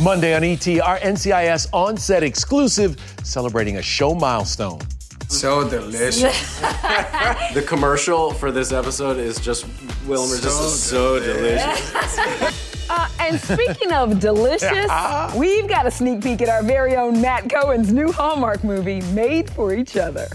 Monday 0.00 0.34
on 0.34 0.42
ET, 0.42 0.66
our 0.80 0.98
NCIS 0.98 1.68
on 1.72 1.96
set 1.96 2.22
exclusive 2.22 2.96
celebrating 3.22 3.76
a 3.76 3.82
show 3.82 4.14
milestone. 4.14 4.80
So 5.28 5.68
delicious. 5.68 6.60
the 7.54 7.64
commercial 7.66 8.32
for 8.32 8.50
this 8.50 8.72
episode 8.72 9.18
is 9.18 9.38
just 9.38 9.66
Wilmer 10.06 10.36
So 10.36 10.42
just 10.42 10.84
so 10.84 11.20
delicious. 11.20 12.68
Uh, 12.90 13.08
and 13.20 13.40
speaking 13.40 13.90
of 13.92 14.20
delicious, 14.20 14.90
we've 15.36 15.66
got 15.66 15.86
a 15.86 15.90
sneak 15.90 16.20
peek 16.20 16.42
at 16.42 16.50
our 16.50 16.62
very 16.62 16.94
own 16.94 17.22
Matt 17.22 17.48
Cohen's 17.48 17.90
new 17.90 18.12
Hallmark 18.12 18.64
movie, 18.64 19.00
Made 19.12 19.48
for 19.48 19.72
Each 19.72 19.96
Other. 19.96 20.28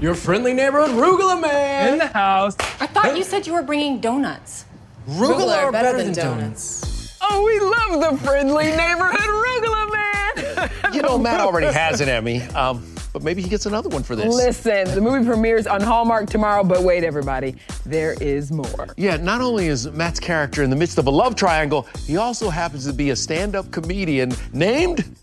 Your 0.00 0.14
friendly 0.14 0.54
neighborhood 0.54 0.90
Rugula 0.90 1.40
man 1.40 1.94
in 1.94 1.98
the 1.98 2.06
house. 2.06 2.54
I 2.78 2.86
thought 2.86 3.16
you 3.16 3.24
said 3.24 3.44
you 3.44 3.54
were 3.54 3.62
bringing 3.62 3.98
donuts. 3.98 4.66
Rugula 5.08 5.56
are 5.56 5.64
are 5.64 5.72
better 5.72 6.00
than 6.00 6.12
donuts. 6.12 6.89
Oh, 7.22 7.44
we 7.44 7.60
love 7.60 8.18
the 8.18 8.26
friendly 8.26 8.64
neighborhood 8.64 9.20
Rugula 9.20 9.92
man. 9.92 10.94
You 10.94 11.02
know, 11.02 11.18
Matt 11.18 11.40
already 11.40 11.66
has 11.66 12.00
an 12.00 12.08
Emmy. 12.08 12.42
Um, 12.42 12.84
but 13.12 13.22
maybe 13.22 13.42
he 13.42 13.48
gets 13.48 13.66
another 13.66 13.88
one 13.88 14.02
for 14.02 14.14
this. 14.14 14.32
Listen, 14.32 14.84
the 14.94 15.00
movie 15.00 15.24
premieres 15.26 15.66
on 15.66 15.80
Hallmark 15.80 16.30
tomorrow, 16.30 16.62
but 16.62 16.82
wait, 16.82 17.02
everybody, 17.02 17.56
there 17.84 18.14
is 18.20 18.52
more. 18.52 18.88
Yeah, 18.96 19.16
not 19.16 19.40
only 19.40 19.66
is 19.66 19.90
Matt's 19.90 20.20
character 20.20 20.62
in 20.62 20.70
the 20.70 20.76
midst 20.76 20.98
of 20.98 21.06
a 21.06 21.10
love 21.10 21.34
triangle, 21.34 21.88
he 22.06 22.16
also 22.16 22.50
happens 22.50 22.86
to 22.86 22.92
be 22.92 23.10
a 23.10 23.16
stand 23.16 23.56
up 23.56 23.70
comedian 23.72 24.32
named 24.52 25.16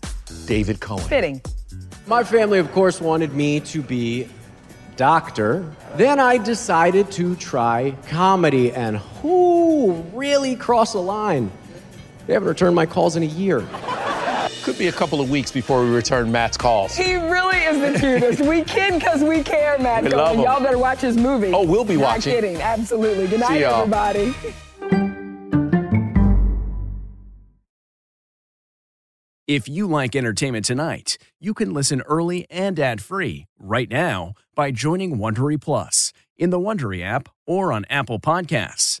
David 0.46 0.80
Cohen. 0.80 1.08
Fitting. 1.08 1.40
My 2.06 2.22
family, 2.24 2.58
of 2.58 2.70
course, 2.72 3.00
wanted 3.00 3.32
me 3.34 3.60
to 3.60 3.82
be 3.82 4.28
doctor. 4.96 5.64
Then 5.96 6.20
I 6.20 6.38
decided 6.38 7.10
to 7.12 7.36
try 7.36 7.94
comedy, 8.08 8.72
and 8.72 8.98
who 9.22 9.92
really 10.12 10.56
crossed 10.56 10.92
the 10.92 11.02
line? 11.02 11.50
They 12.28 12.34
haven't 12.34 12.48
returned 12.48 12.76
my 12.76 12.84
calls 12.84 13.16
in 13.16 13.22
a 13.22 13.26
year. 13.26 13.66
Could 14.62 14.76
be 14.78 14.88
a 14.88 14.92
couple 14.92 15.18
of 15.22 15.30
weeks 15.30 15.50
before 15.50 15.82
we 15.82 15.88
return 15.88 16.30
Matt's 16.30 16.58
calls. 16.58 16.94
He 16.94 17.14
really 17.14 17.56
is 17.56 17.80
the 17.80 17.98
cutest. 17.98 18.42
we 18.42 18.62
kid 18.64 18.94
because 19.00 19.22
we 19.24 19.42
care, 19.42 19.78
Matt 19.78 20.04
We 20.04 20.10
Cohen. 20.10 20.22
love 20.24 20.36
him. 20.36 20.42
Y'all 20.42 20.60
better 20.62 20.76
watch 20.76 21.00
his 21.00 21.16
movie. 21.16 21.52
Oh, 21.54 21.64
we'll 21.64 21.84
be 21.86 21.96
watching. 21.96 22.00
Not 22.00 22.16
watching. 22.16 22.32
kidding. 22.34 22.56
Absolutely. 22.60 23.28
Good 23.28 23.40
night, 23.40 23.48
See 23.48 23.60
y'all. 23.62 23.80
everybody. 23.80 24.34
If 29.46 29.66
you 29.66 29.86
like 29.86 30.14
entertainment 30.14 30.66
tonight, 30.66 31.16
you 31.40 31.54
can 31.54 31.72
listen 31.72 32.02
early 32.02 32.46
and 32.50 32.78
ad-free 32.78 33.46
right 33.58 33.88
now 33.90 34.34
by 34.54 34.70
joining 34.70 35.16
Wondery 35.16 35.58
Plus 35.58 36.12
in 36.36 36.50
the 36.50 36.58
Wondery 36.60 37.02
app 37.02 37.30
or 37.46 37.72
on 37.72 37.86
Apple 37.88 38.20
Podcasts. 38.20 39.00